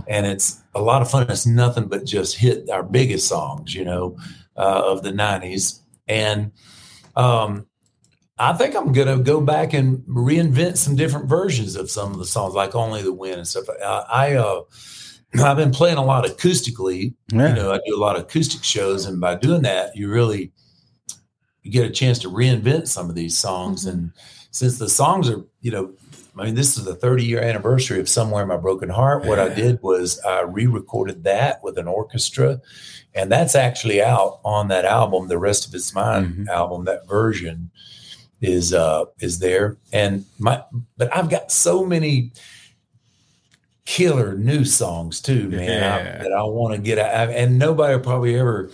[0.08, 1.28] and it's a lot of fun.
[1.30, 4.16] It's nothing but just hit our biggest songs, you know,
[4.56, 6.52] uh, of the '90s, and
[7.16, 7.66] um,
[8.38, 12.24] I think I'm gonna go back and reinvent some different versions of some of the
[12.26, 13.64] songs, like "Only the Wind" and stuff.
[13.84, 14.60] I, I uh,
[15.44, 17.48] I've been playing a lot acoustically Yeah.
[17.50, 20.52] you know, I do a lot of acoustic shows, and by doing that, you really
[21.68, 23.84] you get a chance to reinvent some of these songs.
[23.84, 23.90] Mhm.
[23.92, 24.10] And
[24.50, 25.90] since the songs are, you know,
[26.38, 29.26] I mean, this is the 30 year anniversary of Somewhere in My Broken Heart.
[29.26, 32.60] What I did was I re-recorded that with an orchestra,
[33.14, 36.48] and that's actually out on that album, the Rest of It's Mine Mhm.
[36.48, 36.84] album.
[36.84, 37.70] That version
[38.40, 40.62] is uh is there, and my
[40.96, 42.30] but I've got so many
[43.84, 45.64] killer new songs too, man.
[45.68, 46.16] Yeah.
[46.20, 48.70] I, that I want to get out, and nobody will probably ever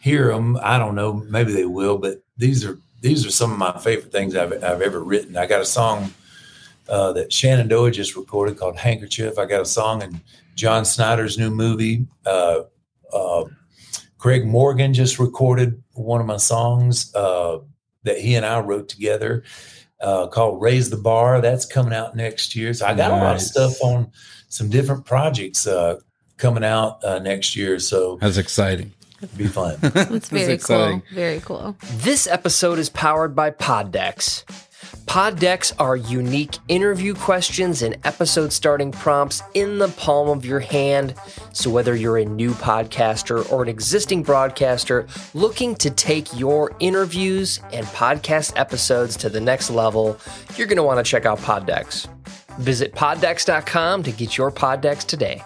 [0.00, 0.58] hear them.
[0.62, 4.12] I don't know, maybe they will, but these are these are some of my favorite
[4.12, 5.36] things I've I've ever written.
[5.36, 6.12] I got a song
[6.88, 10.20] uh, that Shenandoah just recorded called "Handkerchief." I got a song in
[10.54, 12.06] John Schneider's new movie.
[12.24, 12.62] Uh,
[13.12, 13.44] uh,
[14.18, 17.58] Craig Morgan just recorded one of my songs uh,
[18.04, 19.42] that he and I wrote together
[20.00, 22.72] uh, called "Raise the Bar." That's coming out next year.
[22.74, 24.10] So I got a lot of stuff on
[24.48, 25.98] some different projects uh,
[26.36, 27.78] coming out uh, next year.
[27.78, 28.92] So That's exciting.
[29.36, 29.76] Be fun.
[29.82, 30.54] It's very cool.
[30.54, 31.02] exciting.
[31.12, 31.76] Very cool.
[31.94, 34.44] This episode is powered by Poddex.
[35.06, 41.14] Poddex are unique interview questions and episode starting prompts in the palm of your hand.
[41.52, 47.60] So, whether you're a new podcaster or an existing broadcaster looking to take your interviews
[47.72, 50.18] and podcast episodes to the next level,
[50.56, 52.08] you're going to want to check out Poddex.
[52.58, 55.42] Visit poddex.com to get your Poddex today.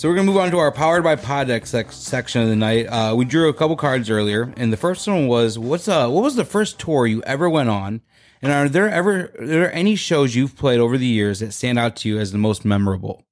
[0.00, 2.86] So we're gonna move on to our powered by Podex sec- section of the night.
[2.86, 6.24] Uh, we drew a couple cards earlier, and the first one was what's uh what
[6.24, 8.00] was the first tour you ever went on,
[8.40, 11.78] and are there ever are there any shows you've played over the years that stand
[11.78, 13.26] out to you as the most memorable?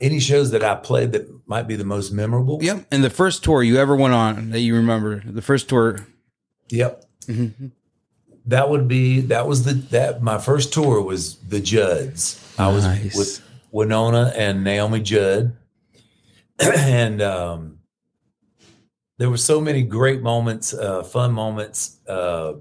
[0.00, 2.60] Any shows that I played that might be the most memorable?
[2.62, 2.86] Yep.
[2.92, 6.06] And the first tour you ever went on that you remember, the first tour.
[6.68, 7.04] Yep.
[8.46, 12.40] That would be that was the that my first tour was the Judds.
[12.56, 13.45] I was with
[13.76, 15.54] Winona and Naomi Judd,
[16.58, 17.80] and um,
[19.18, 22.00] there were so many great moments, uh, fun moments.
[22.08, 22.54] Uh,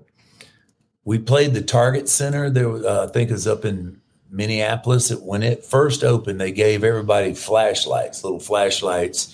[1.05, 2.49] we played the Target Center.
[2.49, 5.09] There, uh, I think, it was up in Minneapolis.
[5.09, 9.33] When it first opened, they gave everybody flashlights, little flashlights,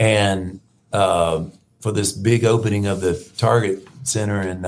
[0.00, 0.58] and
[0.92, 1.44] uh,
[1.80, 4.66] for this big opening of the Target Center, and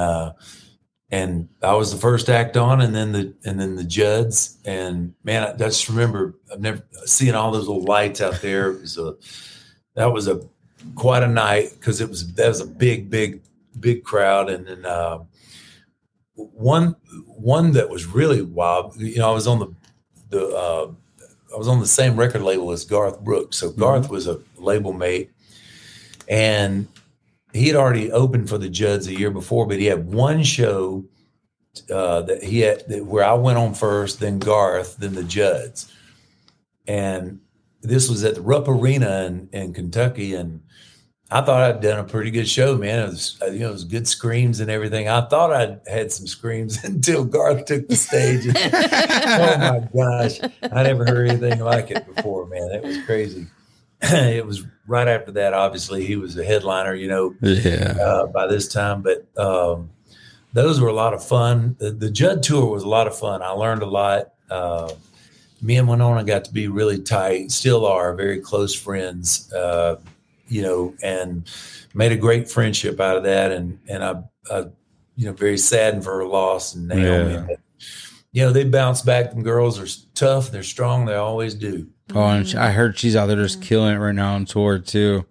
[1.11, 5.15] and I was the first act on, and then the and then the Judds, and
[5.25, 8.71] man, I just remember I've never seeing all those little lights out there.
[8.71, 9.17] It was a
[9.95, 10.41] that was a
[10.95, 13.43] quite a night because it was that was a big, big,
[13.81, 15.19] big crowd, and then uh,
[16.35, 16.95] one
[17.27, 18.97] one that was really wild.
[18.97, 19.75] You know, I was on the
[20.29, 20.93] the uh,
[21.53, 24.93] I was on the same record label as Garth Brooks, so Garth was a label
[24.93, 25.33] mate,
[26.29, 26.87] and
[27.53, 31.05] he had already opened for the Judds a year before, but he had one show
[31.93, 35.93] uh, that he had that, where I went on first, then Garth, then the Judds,
[36.87, 37.41] and
[37.83, 40.61] this was at the Rupp Arena in, in Kentucky, and
[41.31, 42.99] I thought I'd done a pretty good show, man.
[42.99, 45.09] It was, uh, you know, it was good screams and everything.
[45.09, 48.47] I thought I'd had some screams until Garth took the stage.
[48.47, 50.41] And, oh my gosh,
[50.73, 52.71] I never heard anything like it before, man.
[52.73, 53.47] It was crazy.
[54.03, 55.53] it was right after that.
[55.55, 57.97] Obviously, he was a headliner, you know, Yeah.
[58.01, 59.03] uh, by this time.
[59.03, 59.91] But um,
[60.53, 61.77] those were a lot of fun.
[61.79, 63.43] The, the Judd tour was a lot of fun.
[63.43, 64.33] I learned a lot.
[64.51, 64.93] Uh,
[65.63, 69.97] me and Winona got to be really tight, still are very close friends, uh,
[70.49, 71.49] you know, and
[71.95, 73.53] made a great friendship out of that.
[73.53, 74.59] And and I, I
[75.17, 77.35] you know, very saddened for her loss and Naomi.
[77.35, 77.45] Yeah.
[77.47, 77.61] But,
[78.33, 79.31] you know, they bounce back.
[79.31, 80.51] Them girls are tough.
[80.51, 81.05] They're strong.
[81.05, 81.89] They always do.
[82.15, 84.79] Oh, and she- I heard she's out there just killing it right now on tour
[84.79, 85.25] too.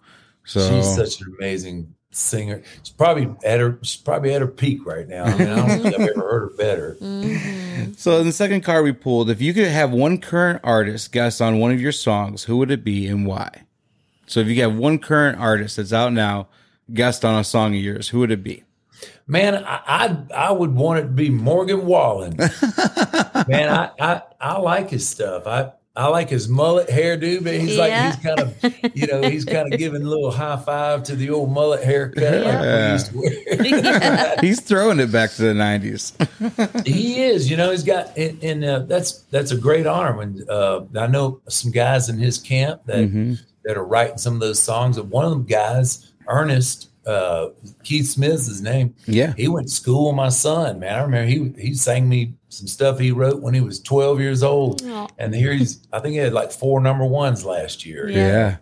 [0.46, 2.64] So She's such an amazing singer.
[2.84, 3.78] She's probably at her.
[3.84, 5.26] She's probably at her peak right now.
[5.26, 6.98] I mean, I don't think I've ever heard her better.
[7.80, 7.94] Mm-hmm.
[7.94, 11.42] So in the second card we pulled, if you could have one current artist guest
[11.42, 13.50] on one of your songs, who would it be and why?
[14.28, 16.48] So if you have one current artist that's out now,
[16.94, 18.64] guest on a song of yours, who would it be?
[19.28, 22.36] Man, I I, I would want it to be Morgan Wallen.
[23.48, 25.48] Man, I, I I like his stuff.
[25.48, 29.44] I I like his mullet hairdo, but he's like he's kind of you know he's
[29.44, 33.12] kind of giving a little high five to the old mullet haircut like we used
[33.12, 34.36] to wear.
[34.42, 36.14] He's throwing it back to the nineties.
[36.86, 40.16] he is, you know, he's got and, and uh, that's that's a great honor.
[40.18, 43.34] When uh, I know some guys in his camp that Mm-hmm.
[43.66, 44.98] that are writing some of those songs.
[44.98, 47.50] And one of them guys, Ernest uh,
[47.84, 48.94] Keith Smith's his name.
[49.06, 49.34] Yeah.
[49.36, 50.96] He went to school with my son, man.
[50.96, 54.44] I remember he he sang me some stuff he wrote when he was 12 years
[54.44, 54.84] old.
[54.86, 55.08] Aw.
[55.18, 58.10] And here he's I think he had like four number ones last year.
[58.10, 58.18] Yeah.
[58.28, 58.58] Yeah.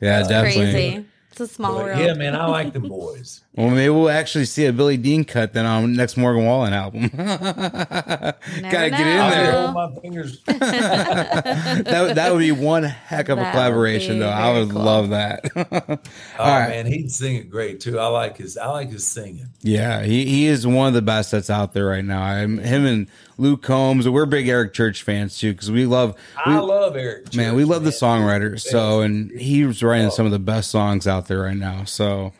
[0.00, 0.72] Yeah, definitely.
[0.72, 1.06] Crazy.
[1.40, 2.00] It's a small But world.
[2.00, 3.42] yeah, man, I like them boys.
[3.54, 7.08] Well, maybe we'll actually see a Billy Dean cut then on next Morgan Wallen album.
[7.16, 9.22] Gotta get in know.
[9.22, 9.66] I'll there.
[9.68, 10.42] hold my fingers.
[10.46, 14.28] that, that would be one heck of a That would collaboration, though.
[14.30, 14.82] I would cool.
[14.82, 15.44] love that.
[15.56, 15.98] Oh
[16.38, 16.70] All right.
[16.70, 18.00] man, he'd sing it great too.
[18.00, 19.48] I like his I like his singing.
[19.62, 22.22] Yeah, he, he is one of the best that's out there right now.
[22.22, 26.52] I'm, him and Luke Combs, we're big Eric Church fans too because we love we,
[26.52, 27.34] I love Eric.
[27.36, 28.60] man, we love the songwriter.
[28.60, 30.10] So, and he's writing oh.
[30.10, 31.84] some of the best songs out there right now.
[31.84, 32.32] So,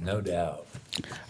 [0.00, 0.66] No doubt.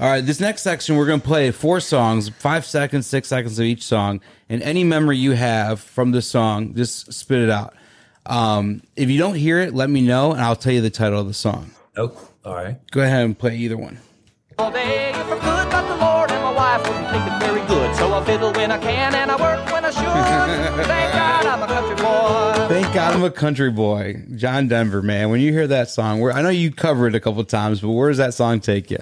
[0.00, 3.64] all right, this next section we're gonna play four songs, five seconds, six seconds of
[3.66, 7.74] each song, and any memory you have from the song, just spit it out.
[8.24, 11.20] Um, if you don't hear it, let me know, and I'll tell you the title
[11.20, 11.72] of the song.
[11.96, 12.78] Oh, all right.
[12.90, 13.98] Go ahead and play either one.
[16.73, 17.66] All day if I could, but the Lord and my wife wouldn't think it very
[17.66, 17.96] good.
[17.96, 20.87] So I fiddle when I can and I work when I should.
[20.87, 22.68] Thank God I'm a country boy.
[22.68, 24.23] Thank God I'm a country boy.
[24.37, 25.31] John Denver, man.
[25.31, 27.90] When you hear that song, where I know you cover it a couple times, but
[27.90, 29.00] where does that song take you?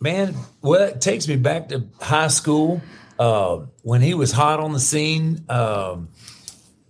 [0.00, 2.80] Man, well, it takes me back to high school
[3.18, 5.44] uh, when he was hot on the scene.
[5.50, 6.08] Um,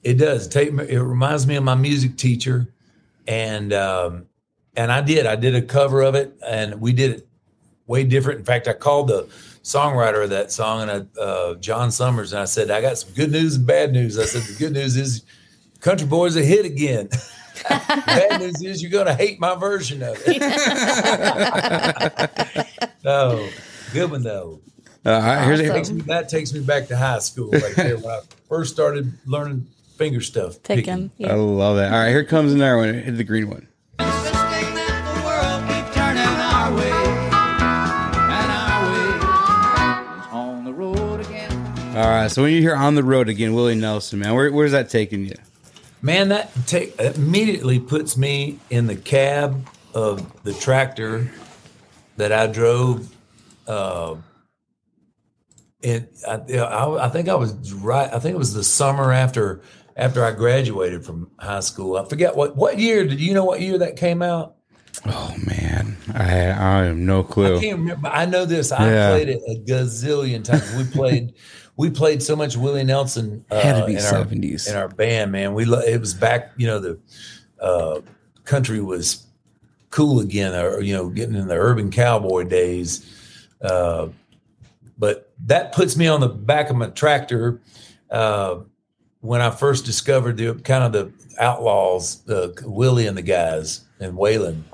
[0.05, 0.88] it does take me.
[0.88, 2.72] It reminds me of my music teacher,
[3.26, 4.26] and um,
[4.76, 5.26] and I did.
[5.26, 7.28] I did a cover of it, and we did it
[7.86, 8.38] way different.
[8.38, 9.28] In fact, I called the
[9.71, 13.12] songwriter of that song, and I, uh, John Summers, and I said, "I got some
[13.14, 15.23] good news and bad news." I said, "The good news is,
[15.81, 17.09] Country Boys a hit again."
[17.68, 20.41] bad news is you're going to hate my version of it.
[23.05, 23.49] no,
[23.93, 24.61] good one though.
[25.05, 27.97] Uh, all right, here's Takes me, that takes me back to high school right there
[27.97, 29.66] when I first started learning
[29.97, 30.62] finger stuff.
[30.62, 31.11] Picking.
[31.21, 31.35] I Yeah.
[31.35, 31.93] love that.
[31.93, 32.95] All right, here comes another one.
[32.95, 33.68] Hit the green one.
[42.01, 44.72] All right, so when you hear "On the Road" again, Willie Nelson, man, where, where's
[44.72, 45.34] that taking you?
[46.01, 51.30] Man, that take immediately puts me in the cab of the tractor
[52.16, 53.14] that I drove.
[53.66, 54.16] Uh,
[55.82, 58.11] it, I, I, I think I was right.
[58.12, 59.61] I think it was the summer after
[59.96, 61.96] after I graduated from high school.
[61.98, 63.07] I forget what what year.
[63.07, 64.57] Did you know what year that came out?
[65.07, 67.59] Oh man, I I have no clue.
[67.59, 68.09] I can't remember.
[68.09, 68.72] I know this.
[68.72, 69.11] I Yeah.
[69.11, 70.74] played it a gazillion times.
[70.74, 71.34] We played,
[71.81, 73.43] we played so much Willie Nelson.
[73.51, 74.68] Uh, Had to be in our- 70s.
[74.68, 75.33] in our band.
[75.33, 76.53] Man, we lo- it was back.
[76.59, 76.99] You know, the
[77.59, 78.01] uh,
[78.45, 79.24] country was
[79.89, 83.07] cool again, or you know, getting in the urban cowboy days.
[83.62, 84.09] Uh,
[84.99, 87.59] but that puts me on the back of my tractor
[88.11, 88.59] uh,
[89.22, 91.12] when I first discovered the kind of the
[91.43, 94.64] outlaws, uh, Willie and the guys, and Waylon.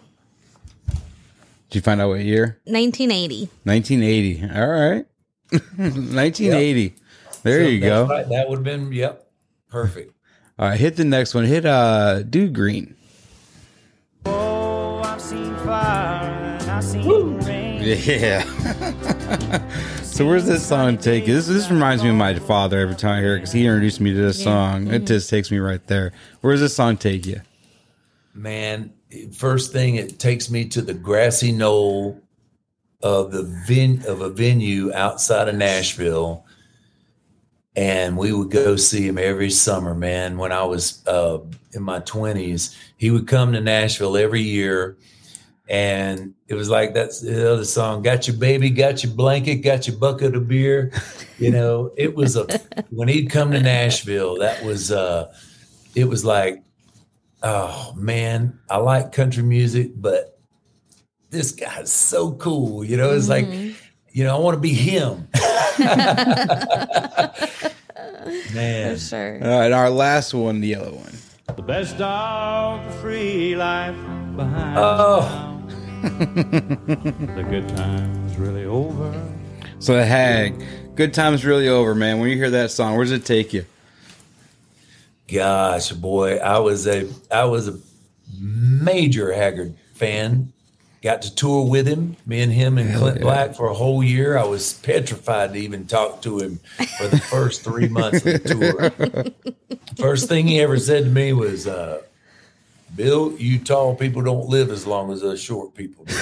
[0.88, 2.58] Did you find out what year?
[2.64, 3.48] 1980.
[3.62, 4.58] 1980.
[4.60, 5.06] All right,
[5.76, 6.94] 1980.
[7.42, 8.06] There So you go.
[8.06, 9.28] Right, that would have been yep,
[9.70, 10.12] perfect.
[10.58, 11.44] All right, hit the next one.
[11.44, 12.96] Hit uh, Dude Green.
[14.24, 17.82] Oh, I've seen fire and I've seen rain.
[17.84, 18.42] Yeah.
[20.02, 21.34] so where's this song take you?
[21.34, 24.00] This this reminds me of my father every time I hear it because he introduced
[24.00, 24.88] me to this song.
[24.88, 26.12] It just takes me right there.
[26.40, 27.42] Where does this song take you?
[28.34, 28.92] Man,
[29.32, 32.20] first thing it takes me to the grassy knoll
[33.02, 36.44] of the ven- of a venue outside of Nashville,
[37.74, 39.94] and we would go see him every summer.
[39.94, 41.38] Man, when I was uh,
[41.72, 44.96] in my twenties, he would come to Nashville every year,
[45.68, 48.02] and it was like that's the other song.
[48.02, 50.92] Got your baby, got your blanket, got your bucket of beer.
[51.38, 52.46] You know, it was a
[52.90, 54.38] when he'd come to Nashville.
[54.38, 55.32] That was uh,
[55.94, 56.62] it was like
[57.42, 60.35] oh man, I like country music, but
[61.36, 62.84] this guy's so cool.
[62.84, 63.72] You know, it's like, mm-hmm.
[64.12, 65.28] you know, I want to be him.
[68.54, 69.44] man, Sure.
[69.44, 71.12] All right, our last one, the yellow one.
[71.54, 73.94] The best of the free life
[74.36, 74.78] behind.
[74.78, 75.62] oh,
[76.02, 79.12] The good times really over.
[79.78, 80.62] So the hag,
[80.94, 82.18] good times really over, man.
[82.18, 83.64] When you hear that song, where does it take you?
[85.28, 87.78] gosh, boy, I was a I was a
[88.38, 90.52] major Haggard fan.
[91.02, 94.36] Got to tour with him, me and him and Clint Black for a whole year.
[94.38, 96.58] I was petrified to even talk to him
[96.98, 98.90] for the first three months of the tour.
[99.96, 102.02] First thing he ever said to me was, uh,
[102.94, 106.14] "Bill, you tall people don't live as long as us short people do."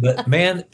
[0.00, 0.64] but man,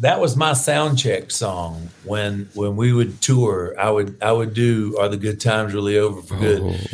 [0.00, 3.74] that was my sound check song when when we would tour.
[3.78, 6.88] I would I would do "Are the Good Times Really Over for Good?"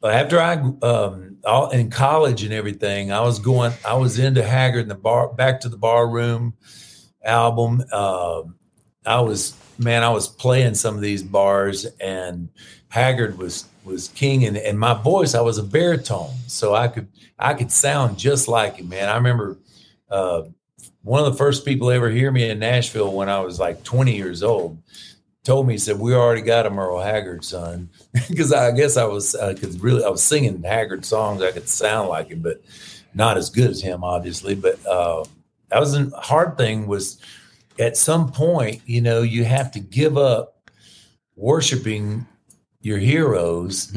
[0.00, 3.72] But after I um all in college and everything, I was going.
[3.86, 6.54] I was into Haggard and the bar, back to the bar room
[7.22, 7.82] album.
[7.92, 8.56] Um
[9.06, 12.48] I was man, I was playing some of these bars, and
[12.88, 14.44] Haggard was was king.
[14.44, 18.48] And, and my voice, I was a baritone, so I could I could sound just
[18.48, 18.88] like him.
[18.88, 19.58] Man, I remember.
[20.10, 20.42] Uh,
[21.02, 24.16] one of the first people ever hear me in Nashville when I was like 20
[24.16, 24.78] years old
[25.44, 27.90] told me, he said, we already got a Merle Haggard son.
[28.36, 31.42] Cause I guess I was, uh, cause really I was singing Haggard songs.
[31.42, 32.62] I could sound like him, but
[33.14, 34.54] not as good as him, obviously.
[34.54, 35.24] But, uh,
[35.68, 37.18] that was a hard thing was
[37.78, 40.70] at some point, you know, you have to give up
[41.36, 42.26] worshiping
[42.80, 43.92] your heroes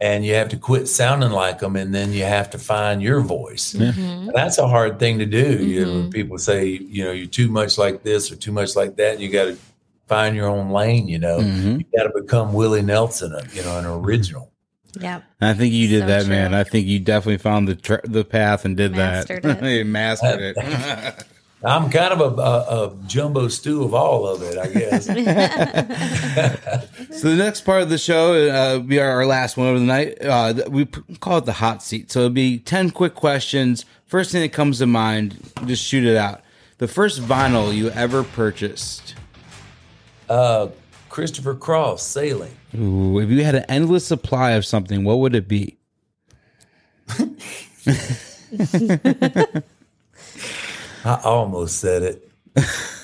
[0.00, 3.20] and you have to quit sounding like them and then you have to find your
[3.20, 3.74] voice.
[3.74, 5.64] And that's a hard thing to do.
[5.64, 8.76] You know, when people say, you know, you're too much like this or too much
[8.76, 9.58] like that, And you got to
[10.10, 11.38] find your own lane, you know.
[11.38, 14.52] You got to become Willie Nelson, uh, you know, an original.
[15.00, 15.22] Yep.
[15.40, 16.30] I think you did So that, true.
[16.34, 16.52] man.
[16.52, 19.62] I think you definitely found the tr- the path and did Mastered that.
[19.64, 19.86] it.
[19.86, 21.24] Mastered it.
[21.64, 25.06] I'm kind of a, a, a jumbo stew of all of it, I guess.
[27.12, 29.78] So the next part of the show uh, will be our, our last one of
[29.78, 30.16] the night.
[30.24, 32.10] Uh, we p- call it the hot seat.
[32.10, 33.84] So it'll be ten quick questions.
[34.06, 35.36] First thing that comes to mind,
[35.66, 36.40] just shoot it out.
[36.78, 39.14] The first vinyl you ever purchased.
[40.30, 40.68] Uh,
[41.10, 42.54] Christopher Cross, Sailing.
[42.74, 45.76] Ooh, if you had an endless supply of something, what would it be?
[51.04, 52.30] I almost said it.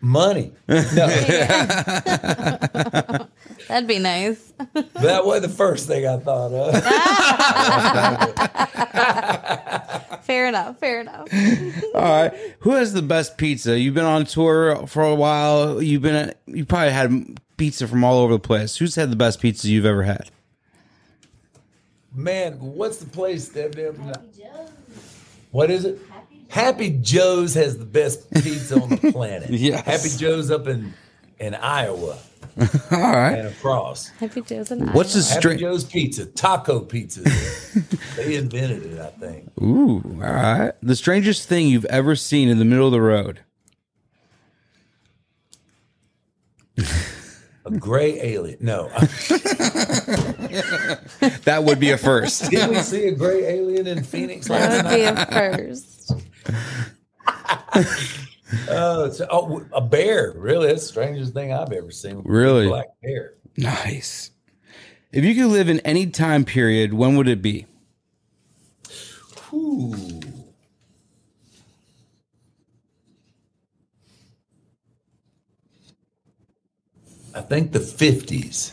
[0.00, 0.52] Money.
[0.68, 0.76] No,
[3.68, 4.52] That'd be nice.
[4.94, 6.74] that was the first thing I thought of.
[10.24, 10.78] Fair enough.
[10.78, 11.28] Fair enough.
[11.94, 12.32] All right.
[12.60, 13.78] Who has the best pizza?
[13.78, 15.82] You've been on tour for a while.
[15.82, 18.76] You've been you probably had pizza from all over the place.
[18.76, 20.30] Who's had the best pizza you've ever had?
[22.14, 23.74] Man, what's the place that
[25.50, 25.98] What is it?
[26.10, 26.29] Happy
[27.02, 29.50] Joe's has the best pizza on the planet.
[29.50, 29.84] Yes.
[29.84, 30.92] Happy Joe's up in
[31.38, 32.18] in Iowa
[32.90, 33.32] All right.
[33.38, 34.08] and across.
[34.08, 35.60] Happy Joe's and What's the Happy strange?
[35.60, 37.20] Joe's Pizza, taco pizza.
[38.16, 39.50] they invented it, I think.
[39.62, 40.72] Ooh, all right.
[40.82, 43.40] The strangest thing you've ever seen in the middle of the road.
[47.66, 48.56] A gray alien.
[48.60, 48.88] No.
[51.44, 52.50] That would be a first.
[52.50, 55.28] Did we see a gray alien in Phoenix That last would be night?
[55.28, 56.12] a first.
[58.52, 60.32] Uh, oh, it's, oh, a bear.
[60.36, 60.66] Really?
[60.66, 62.22] That's the strangest thing I've ever seen.
[62.24, 62.66] Really?
[62.66, 63.34] Black bear.
[63.56, 64.32] nice.
[65.12, 67.66] If you could live in any time period, when would it be?
[69.52, 70.20] Ooh.
[77.34, 78.72] I think the 50s.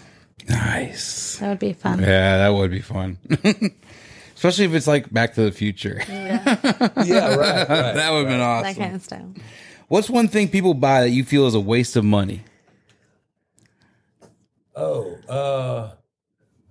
[0.49, 1.37] Nice.
[1.37, 1.99] That would be fun.
[1.99, 3.17] Yeah, that would be fun.
[4.37, 5.99] Especially if it's like Back to the Future.
[6.07, 7.67] Yeah, right.
[7.67, 7.67] right.
[7.67, 8.75] that would have been That awesome.
[8.75, 9.33] kind of style.
[9.87, 12.43] What's one thing people buy that you feel is a waste of money?
[14.75, 15.89] Oh, uh,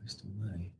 [0.00, 0.70] waste of money.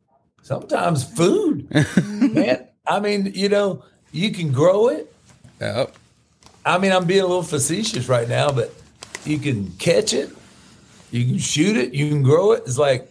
[0.43, 1.68] Sometimes food,
[2.07, 2.68] man.
[2.87, 3.82] I mean, you know,
[4.12, 5.12] you can grow it.
[5.61, 5.93] Yep.
[6.64, 8.72] I mean, I'm being a little facetious right now, but
[9.24, 10.30] you can catch it,
[11.11, 12.62] you can shoot it, you can grow it.
[12.64, 13.11] It's like,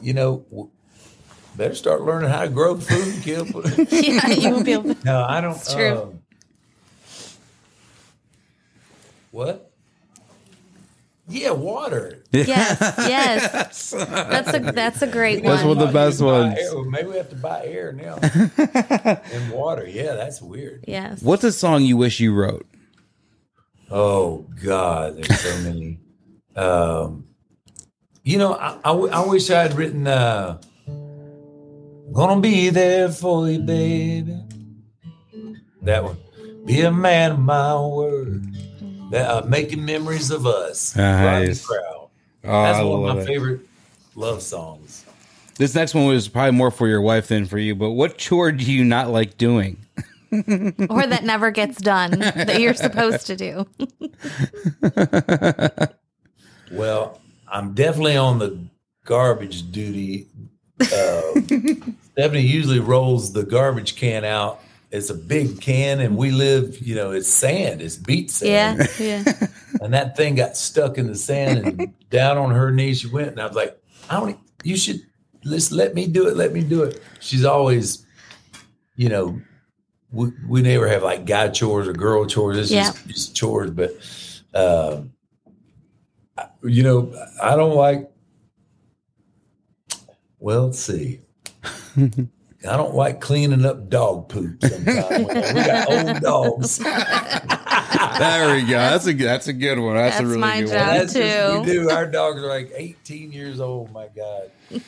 [0.00, 0.70] you know, w-
[1.56, 3.52] better start learning how to grow food, kid.
[3.90, 5.04] Yeah, you won't be able to.
[5.04, 5.52] no, I don't.
[5.56, 6.02] It's true.
[6.02, 6.20] um,
[9.30, 9.70] what?
[11.26, 12.22] Yeah, water.
[12.32, 13.90] Yes, yes.
[13.96, 15.52] That's a that's a great one.
[15.54, 16.54] That's one of the best ones.
[16.58, 16.82] air.
[16.84, 19.86] Maybe we have to buy air now and water.
[19.88, 20.84] Yeah, that's weird.
[20.86, 21.22] Yes.
[21.22, 22.66] What's a song you wish you wrote?
[23.90, 25.98] Oh God, there's so many.
[26.56, 27.24] Um,
[28.22, 30.06] you know, I I wish I had written.
[30.06, 30.60] Uh,
[32.12, 34.38] Gonna be there for you, baby.
[35.82, 36.18] That one.
[36.64, 38.44] Be a man of my word.
[39.10, 40.96] That uh, making memories of us.
[40.96, 41.64] Rodney Nice.
[41.66, 42.10] Crowell.
[42.44, 43.26] Oh, I That's one of my it.
[43.26, 43.60] favorite
[44.14, 45.04] love songs.
[45.56, 48.50] This next one was probably more for your wife than for you, but what chore
[48.52, 49.76] do you not like doing?
[50.32, 53.66] Or that never gets done that you're supposed to do.
[56.72, 58.58] Well, I'm definitely on the
[59.04, 60.26] garbage duty.
[60.80, 61.22] Uh,
[62.12, 64.60] Stephanie usually rolls the garbage can out.
[64.90, 68.88] It's a big can, and we live, you know, it's sand, it's beach sand.
[68.98, 69.46] Yeah, yeah.
[69.80, 73.28] And that thing got stuck in the sand, and down on her knees she went.
[73.30, 73.76] And I was like,
[74.08, 75.00] I don't, you should
[75.42, 77.02] just let me do it, let me do it.
[77.18, 78.06] She's always,
[78.94, 79.40] you know,
[80.12, 82.56] we, we never have like guy chores or girl chores.
[82.56, 82.84] It's Yeah.
[82.92, 83.70] just, just chores.
[83.72, 83.96] But,
[84.54, 85.12] um,
[86.38, 87.12] I- you know,
[87.42, 88.08] I don't like,
[90.44, 91.20] well, let's see.
[91.96, 95.26] I don't like cleaning up dog poop sometimes.
[95.26, 96.80] we got old dogs.
[98.18, 98.76] There we go.
[98.76, 99.96] That's a that's a good one.
[99.96, 100.86] That's, a really my good job.
[100.86, 100.96] one.
[100.98, 101.90] That's just- we do.
[101.90, 103.90] Our dogs are like 18 years old.
[103.92, 104.50] My God.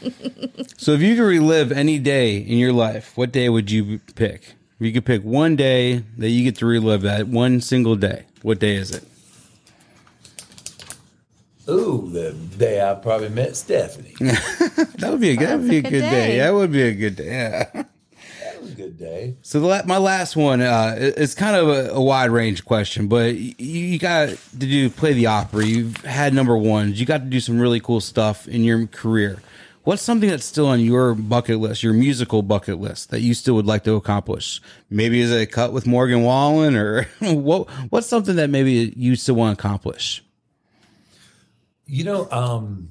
[0.76, 4.54] So if you could relive any day in your life, what day would you pick?
[4.78, 8.26] If you could pick one day that you get to relive that one single day,
[8.42, 9.04] what day is it?
[11.68, 14.14] Ooh, the day I probably met Stephanie.
[14.98, 16.10] That would be a good, that would be a good good day.
[16.10, 16.38] day.
[16.38, 17.26] That would be a good day.
[17.26, 17.64] Yeah.
[18.42, 19.36] That was a good day.
[19.42, 23.34] So the, my last one uh, is kind of a, a wide range question, but
[23.34, 25.64] you, you got to do play the opera.
[25.64, 26.98] You've had number ones.
[26.98, 29.42] You got to do some really cool stuff in your career.
[29.84, 33.54] What's something that's still on your bucket list, your musical bucket list, that you still
[33.54, 34.60] would like to accomplish?
[34.90, 37.68] Maybe is it a cut with Morgan Wallen, or what?
[37.90, 40.24] What's something that maybe you still want to accomplish?
[41.86, 42.88] You know, um,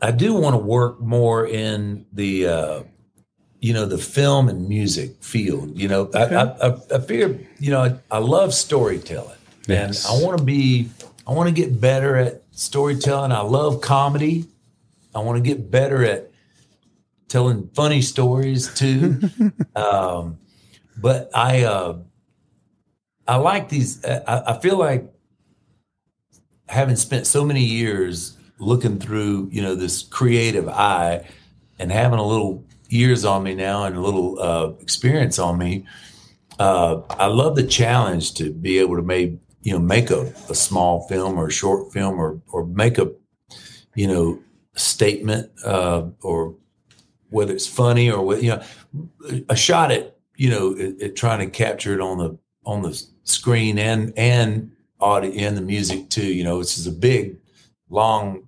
[0.00, 2.82] I do want to work more in the, uh,
[3.60, 5.78] you know, the film and music field.
[5.78, 9.36] You know, I, I, I, I figure, you know, I, I love storytelling,
[9.68, 10.08] Yes.
[10.08, 10.88] and I want to be,
[11.26, 13.32] I want to get better at storytelling.
[13.32, 14.46] I love comedy.
[15.14, 16.30] I want to get better at
[17.28, 19.20] telling funny stories too.
[19.76, 20.38] um,
[20.96, 21.98] but I, uh,
[23.28, 24.04] I like these.
[24.04, 25.12] I, I feel like
[26.70, 31.26] having spent so many years looking through, you know, this creative eye
[31.80, 35.84] and having a little years on me now and a little uh, experience on me,
[36.60, 40.54] uh, I love the challenge to be able to make you know make a, a
[40.54, 43.10] small film or a short film or or make a
[43.94, 44.38] you know
[44.74, 46.54] statement uh, or
[47.30, 48.62] whether it's funny or what you know
[49.48, 53.02] a shot at you know at, at trying to capture it on the on the
[53.24, 54.70] screen and and
[55.00, 56.26] audio and the music too.
[56.26, 57.36] You know, this is a big
[57.88, 58.46] long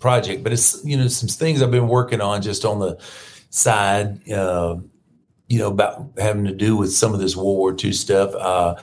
[0.00, 2.98] project, but it's you know some things I've been working on just on the
[3.50, 4.28] side.
[4.30, 4.76] Uh,
[5.48, 8.34] you know about having to do with some of this World War II stuff.
[8.34, 8.76] Uh,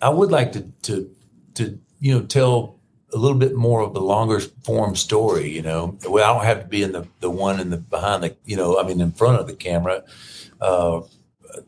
[0.00, 1.10] I would like to to
[1.54, 2.78] to you know tell
[3.12, 5.50] a little bit more of the longer form story.
[5.50, 8.22] You know, well, I don't have to be in the the one in the behind
[8.22, 10.04] the you know I mean in front of the camera.
[10.60, 11.00] Uh,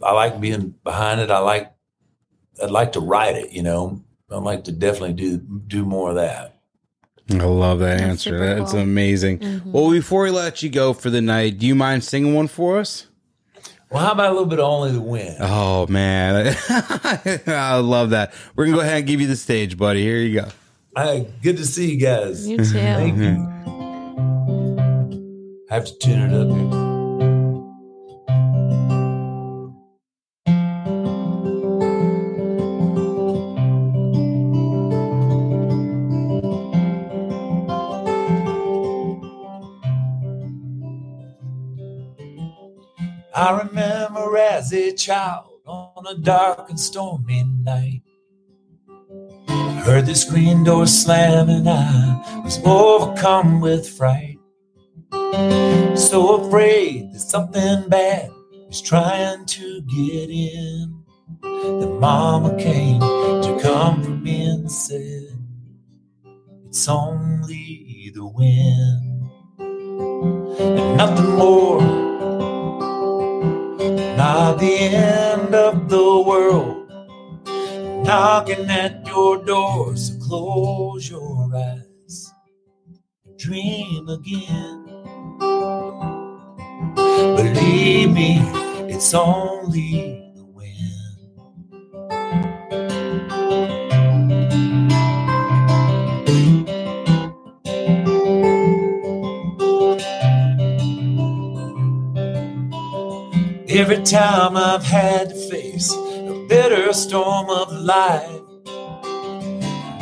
[0.02, 1.30] I like being behind it.
[1.30, 1.72] I like
[2.62, 3.52] I'd like to write it.
[3.52, 6.54] You know, I'd like to definitely do do more of that.
[7.30, 8.38] I love that That's answer.
[8.38, 8.80] That's cool.
[8.80, 9.38] amazing.
[9.40, 9.66] Mhm.
[9.66, 12.78] Well, before we let you go for the night, do you mind singing one for
[12.78, 13.06] us?
[13.90, 15.36] Well, how about a little bit of only the wind?
[15.40, 16.54] Oh man,
[17.46, 18.32] I love that.
[18.54, 20.02] We're gonna go ahead and give you the stage, buddy.
[20.02, 20.48] Here you go.
[20.96, 22.46] Hi, good to see you guys.
[22.46, 22.64] You too.
[22.64, 23.46] Thank you.
[25.70, 26.87] I have to tune it up here.
[43.40, 48.02] I remember as a child on a dark and stormy night.
[49.48, 54.38] I Heard the screen door slam and I was overcome with fright.
[55.96, 58.32] So afraid that something bad
[58.66, 61.04] was trying to get in.
[61.42, 65.38] The mama came to comfort me and said,
[66.66, 69.30] It's only the wind.
[69.60, 72.07] And nothing more.
[74.28, 76.90] Not the end of the world
[78.04, 82.30] knocking at your door, so close your eyes,
[83.38, 84.84] dream again.
[87.40, 88.40] Believe me,
[88.92, 90.17] it's only
[103.90, 108.42] Every time I've had to face a bitter storm of life,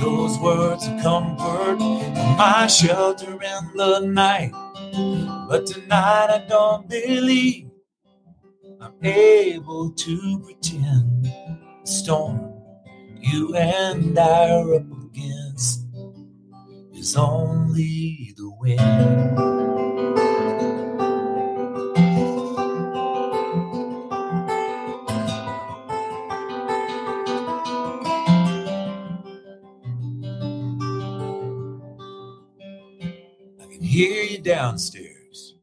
[0.01, 4.51] those words of comfort are my shelter in the night.
[5.49, 7.71] But tonight I don't believe
[8.81, 12.61] I'm able to pretend the storm
[13.21, 15.87] you and I are up against
[16.93, 19.96] is only the wind.
[34.47, 35.57] Downstairs.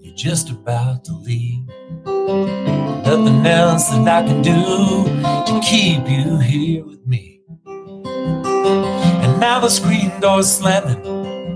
[0.00, 1.64] You're just about to leave.
[2.04, 5.04] Nothing else that I can do
[5.46, 7.42] to keep you here with me.
[7.64, 11.06] And now the screen door's slamming,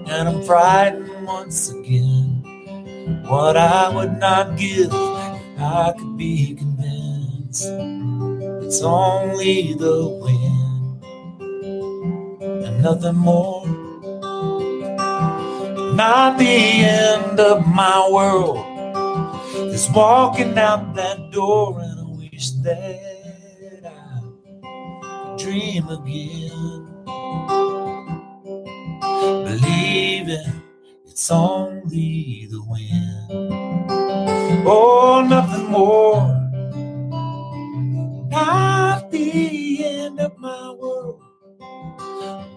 [0.08, 2.44] and I'm frightened once again.
[3.26, 7.64] What I would not give if I could be convinced
[8.62, 11.04] it's only the wind
[12.40, 13.87] and nothing more.
[15.98, 18.64] Not the end of my world
[19.74, 26.86] is walking out that door, and I wish that I dream again.
[29.44, 30.62] Believing
[31.04, 33.58] it's only the wind.
[34.64, 36.28] Oh, nothing more.
[38.30, 41.20] Not the end of my world.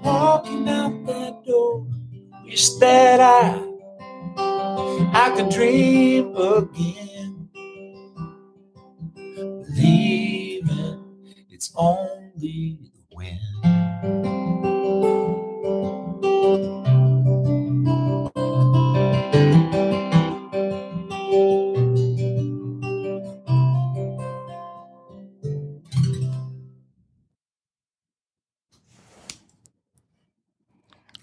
[0.03, 1.90] Walking out that door.
[2.51, 3.63] That I
[5.13, 7.49] I could dream again.
[9.35, 11.05] Believing
[11.49, 12.90] it's only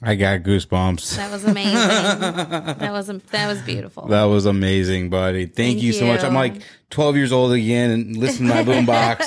[0.09, 1.17] I got goosebumps.
[1.17, 1.75] That was amazing.
[1.75, 4.07] that was that was beautiful.
[4.07, 5.45] That was amazing, buddy.
[5.45, 6.25] Thank, Thank you so much.
[6.25, 9.19] I'm like 12 years old again and listen to my boombox.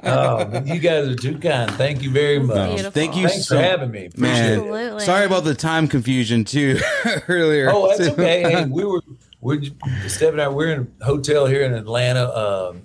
[0.08, 1.70] Oh, you guys are too kind.
[1.72, 2.70] Thank you very much.
[2.70, 2.90] Beautiful.
[2.90, 4.06] Thank you Thanks so for having me.
[4.06, 4.52] Appreciate Man.
[4.54, 5.04] Absolutely.
[5.04, 6.80] sorry about the time confusion too
[7.28, 7.70] earlier.
[7.72, 8.14] Oh, that's too.
[8.14, 8.42] okay.
[8.50, 9.00] Hey, we were
[9.40, 9.62] we're
[10.08, 10.48] Steph and I.
[10.48, 12.82] We're in a hotel here in Atlanta, um,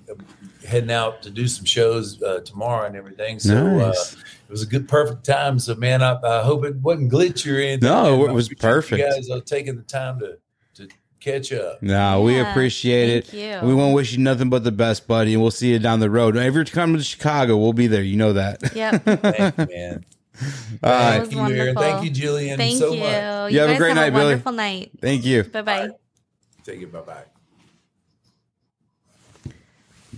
[0.64, 3.40] heading out to do some shows uh, tomorrow and everything.
[3.40, 4.14] So Nice.
[4.14, 4.18] uh,
[4.48, 5.58] it was a good, perfect time.
[5.58, 7.88] So man, I, I hope it wasn't glitchy or anything.
[7.88, 8.30] No, man.
[8.30, 8.98] it was perfect.
[9.00, 10.38] You guys are taking the time to
[10.74, 10.88] to
[11.20, 11.82] catch up.
[11.82, 13.62] No, we appreciate thank it.
[13.62, 13.68] you.
[13.68, 16.00] We want to wish you nothing but the best, buddy, and we'll see you down
[16.00, 16.36] the road.
[16.36, 18.02] If you're coming to Chicago, we'll be there.
[18.02, 18.74] You know that.
[18.74, 19.02] Yep.
[19.04, 20.04] Thank you, man.
[20.82, 21.20] All right.
[21.20, 21.74] Thank you, Aaron.
[21.76, 23.00] Thank you, Jillian, Thank so you.
[23.00, 23.52] much.
[23.52, 24.24] You have a guys great night, Billy.
[24.24, 24.90] wonderful night.
[25.00, 25.44] Thank you.
[25.44, 25.88] Bye bye.
[26.64, 26.92] Take it.
[26.92, 27.24] Bye bye.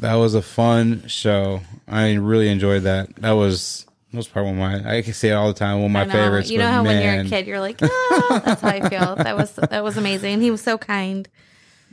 [0.00, 1.60] That was a fun show.
[1.88, 3.14] I really enjoyed that.
[3.16, 3.85] That was
[4.16, 5.76] was probably one of my I can say it all the time.
[5.78, 6.12] One of my know.
[6.12, 6.50] favorites.
[6.50, 9.16] You know how when you're a kid, you're like, ah, that's how I feel.
[9.16, 10.40] That was that was amazing.
[10.40, 11.28] He was so kind.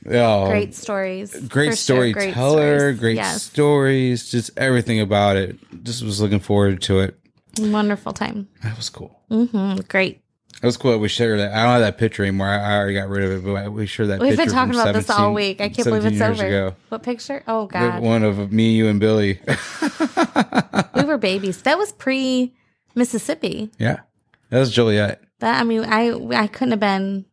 [0.09, 1.31] oh, Great stories.
[1.47, 2.11] great For sure.
[2.11, 3.43] storyteller, great Yes.
[3.43, 5.57] stories, just everything about it.
[5.83, 7.19] Just was looking forward to it.
[7.59, 8.47] Wonderful time.
[8.63, 9.19] That was cool.
[9.29, 10.19] hmm Great.
[10.61, 10.91] That was cool.
[10.93, 11.51] that We shared that.
[11.51, 12.47] I don't have that picture anymore.
[12.47, 14.19] I, already got rid of it, but we shared that.
[14.21, 15.59] We've been talking about this all week.
[15.59, 16.45] I can't believe it's over.
[16.45, 16.75] Ago.
[16.89, 17.43] What picture?
[17.47, 18.01] Oh The God.
[18.01, 19.39] one of me, you, and Billy.
[21.13, 21.61] we were babies.
[21.61, 22.53] That was pre
[22.95, 23.71] Mississippi.
[23.77, 24.01] yeah,
[24.49, 25.21] that was Juliet.
[25.39, 26.11] That I mean, I
[26.43, 27.25] I couldn't have been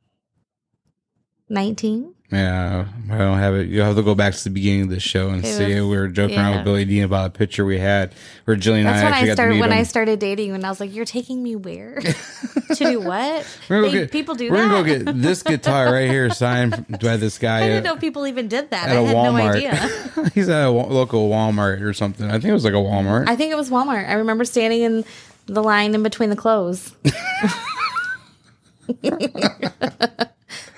[1.49, 2.14] nineteen.
[2.33, 3.66] Yeah, I don't have it.
[3.68, 5.64] You'll have to go back to the beginning of the show and It see.
[5.81, 8.12] was- we were joking around with Billy Dean about a picture we had
[8.45, 9.78] where Jillian and I when actually I got to started meet when him.
[9.78, 11.97] I started dating and I was like, "You're taking me where
[12.68, 13.45] to do what?
[13.68, 14.68] We're They- get, people do we're that.
[14.85, 17.97] gonna go get this guitar right here signed by this guy I didn't at, know
[17.97, 18.89] people even did that.
[18.91, 19.57] at I a had no Walmart.
[19.57, 20.31] idea.
[20.33, 22.26] He's at a local Walmart or something.
[22.28, 23.28] I think it was like a Walmart.
[23.28, 24.09] I think it was Walmart.
[24.09, 25.05] I remember standing in
[25.47, 26.93] the line in between the clothes.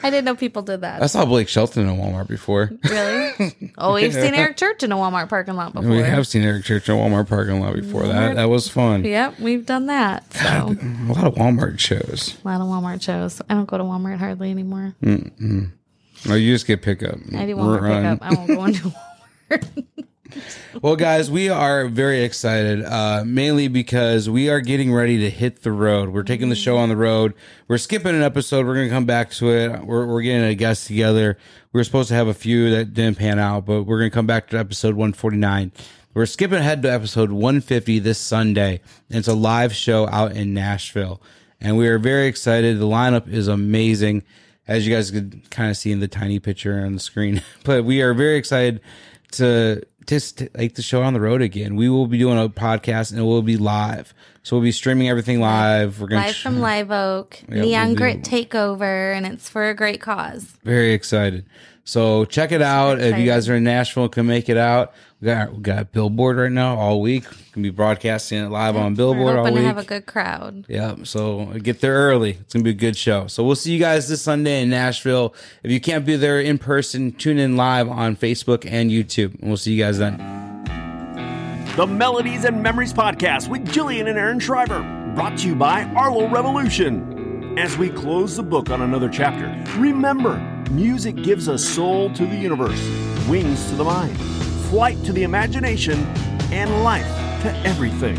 [0.02, 1.02] I didn't know people did that.
[1.02, 2.70] I saw Blake Shelton in a Walmart before.
[2.84, 3.72] really?
[3.78, 5.90] Oh, we've seen Eric Church in a Walmart parking lot before.
[5.90, 8.06] We have seen Eric Church in a Walmart parking lot before.
[8.06, 9.04] That that was fun.
[9.04, 10.32] Yep, we've done that.
[10.34, 12.36] So A lot of Walmart shows.
[12.44, 13.40] a lot of Walmart shows.
[13.48, 14.94] I don't go to Walmart hardly anymore.
[15.00, 17.16] No, you just get pickup.
[17.34, 18.18] I do Walmart Run.
[18.18, 18.30] pickup.
[18.30, 18.82] I won't go into
[19.50, 20.06] Walmart.
[20.80, 25.62] Well, guys, we are very excited, uh, mainly because we are getting ready to hit
[25.62, 26.08] the road.
[26.08, 27.34] We're taking the show on the road.
[27.68, 28.66] We're skipping an episode.
[28.66, 29.84] We're going to come back to it.
[29.84, 31.36] We're, we're getting a guest together.
[31.72, 34.14] We were supposed to have a few that didn't pan out, but we're going to
[34.14, 35.72] come back to episode 149.
[36.14, 38.80] We're skipping ahead to episode 150 this Sunday.
[39.08, 41.22] And it's a live show out in Nashville.
[41.60, 42.78] And we are very excited.
[42.78, 44.22] The lineup is amazing,
[44.66, 47.42] as you guys could kind of see in the tiny picture on the screen.
[47.64, 48.80] but we are very excited
[49.32, 51.76] to just take the show on the road again.
[51.76, 54.12] We will be doing a podcast and it will be live.
[54.42, 56.00] So we'll be streaming everything live.
[56.00, 59.74] We're going Live from Live Oak, Yeah, Neon we'll Grit Takeover, and it's for a
[59.74, 60.54] great cause.
[60.64, 61.44] very excited.
[61.84, 63.00] So check it out.
[63.00, 66.36] If you guys are in Nashville can make it out, we got we got Billboard
[66.36, 67.24] right now all week.
[67.52, 69.62] Can be broadcasting it live on Billboard We're all hoping week.
[69.62, 70.64] to have a good crowd.
[70.68, 72.30] Yeah, so get there early.
[72.40, 73.26] It's gonna be a good show.
[73.26, 75.34] So we'll see you guys this Sunday in Nashville.
[75.64, 79.48] If you can't be there in person, tune in live on Facebook and YouTube, and
[79.48, 80.18] we'll see you guys then.
[81.76, 84.80] The Melodies and Memories Podcast with Jillian and Aaron Shriver,
[85.14, 87.21] brought to you by Arlo Revolution.
[87.58, 89.46] As we close the book on another chapter,
[89.78, 90.38] remember
[90.70, 92.80] music gives us soul to the universe,
[93.28, 94.18] wings to the mind,
[94.70, 95.98] flight to the imagination,
[96.50, 97.06] and life
[97.42, 98.16] to everything.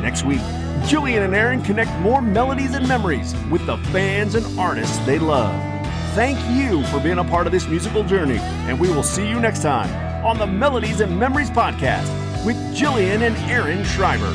[0.00, 0.38] Next week,
[0.86, 5.52] Jillian and Aaron connect more melodies and memories with the fans and artists they love.
[6.14, 9.40] Thank you for being a part of this musical journey, and we will see you
[9.40, 12.06] next time on the Melodies and Memories Podcast
[12.46, 14.32] with Jillian and Aaron Schreiber.